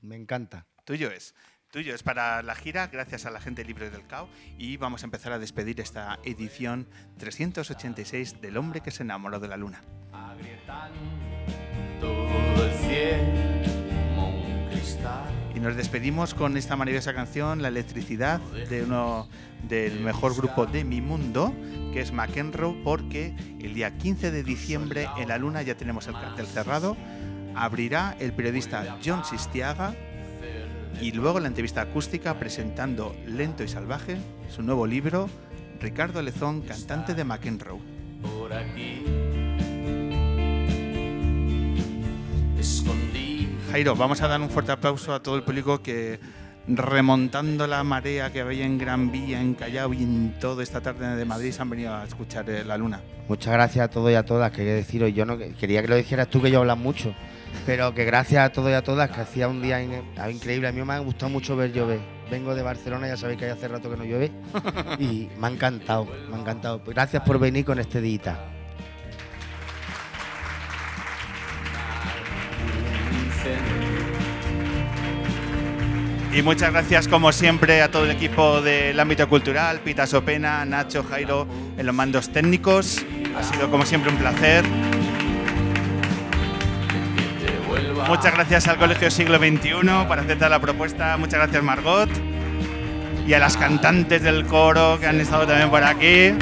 [0.02, 0.66] Me encanta.
[0.86, 1.36] Tuyo es.
[1.72, 4.28] Tuyo es para la gira, gracias a la gente libre del CAO.
[4.58, 6.88] Y vamos a empezar a despedir esta edición
[7.18, 9.82] 386 del hombre que se enamoró de la luna.
[12.02, 13.41] Todo el cielo
[15.62, 19.28] nos despedimos con esta maravillosa canción, La electricidad, de uno
[19.70, 21.54] del mejor grupo de mi mundo,
[21.94, 26.14] que es McEnroe, porque el día 15 de diciembre en la luna ya tenemos el
[26.14, 26.98] cartel cerrado.
[27.56, 29.96] Abrirá el periodista John Sistiaga
[31.00, 34.18] y luego la entrevista acústica presentando Lento y Salvaje,
[34.50, 35.30] su nuevo libro,
[35.80, 37.80] Ricardo Lezón, cantante de McEnroe.
[38.24, 39.01] Por aquí
[43.72, 46.20] Jairo, vamos a dar un fuerte aplauso a todo el público que
[46.68, 51.16] remontando la marea que había en Gran Vía, en Callao y en toda esta tarde
[51.16, 53.02] de Madrid se han venido a escuchar eh, la luna.
[53.28, 56.30] Muchas gracias a todos y a todas, que deciros, yo no quería que lo dijeras
[56.30, 57.16] tú, que yo hablas mucho,
[57.66, 60.68] pero que gracias a todos y a todas, que hacía un día in- increíble.
[60.68, 62.00] A mí me ha gustado mucho ver llover.
[62.30, 64.32] Vengo de Barcelona, ya sabéis que hace rato que no llueve,
[65.00, 66.82] y me ha encantado, me ha encantado.
[66.86, 68.38] Gracias por venir con este día.
[76.34, 81.04] Y muchas gracias como siempre a todo el equipo del ámbito cultural, Pita Sopena, Nacho,
[81.04, 81.46] Jairo
[81.78, 83.04] en los mandos técnicos.
[83.38, 84.64] Ha sido como siempre un placer.
[88.08, 91.18] Muchas gracias al Colegio Siglo XXI por aceptar la propuesta.
[91.18, 92.10] Muchas gracias Margot.
[93.28, 96.34] Y a las cantantes del coro que han estado también por aquí.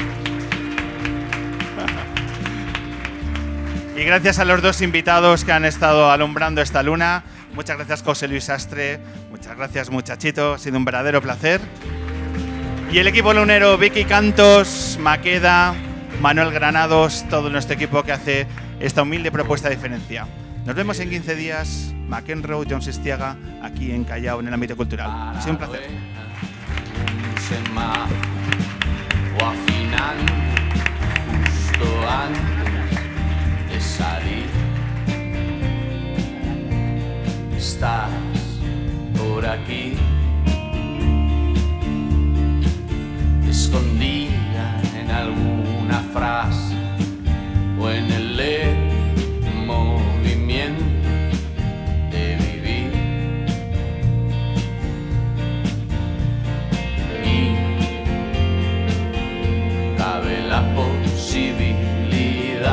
[4.00, 7.22] Y gracias a los dos invitados que han estado alumbrando esta luna.
[7.52, 8.98] Muchas gracias José Luis Astre.
[9.30, 10.54] Muchas gracias muchachito.
[10.54, 11.60] Ha sido un verdadero placer.
[12.90, 15.74] Y el equipo lunero, Vicky Cantos, Maqueda,
[16.18, 18.46] Manuel Granados, todo nuestro equipo que hace
[18.80, 20.26] esta humilde propuesta de diferencia.
[20.64, 21.92] Nos vemos en 15 días.
[22.08, 25.10] McEnroe, John Sestiaga, aquí en Callao, en el ámbito cultural.
[25.36, 25.90] Ha sido un placer.
[29.38, 29.50] o
[31.80, 32.69] justo antes
[34.00, 34.48] salir.
[37.56, 38.10] Estás
[39.18, 39.92] por aquí,
[43.48, 44.66] escondida
[45.00, 46.76] en alguna frase
[47.78, 48.89] o en el lecho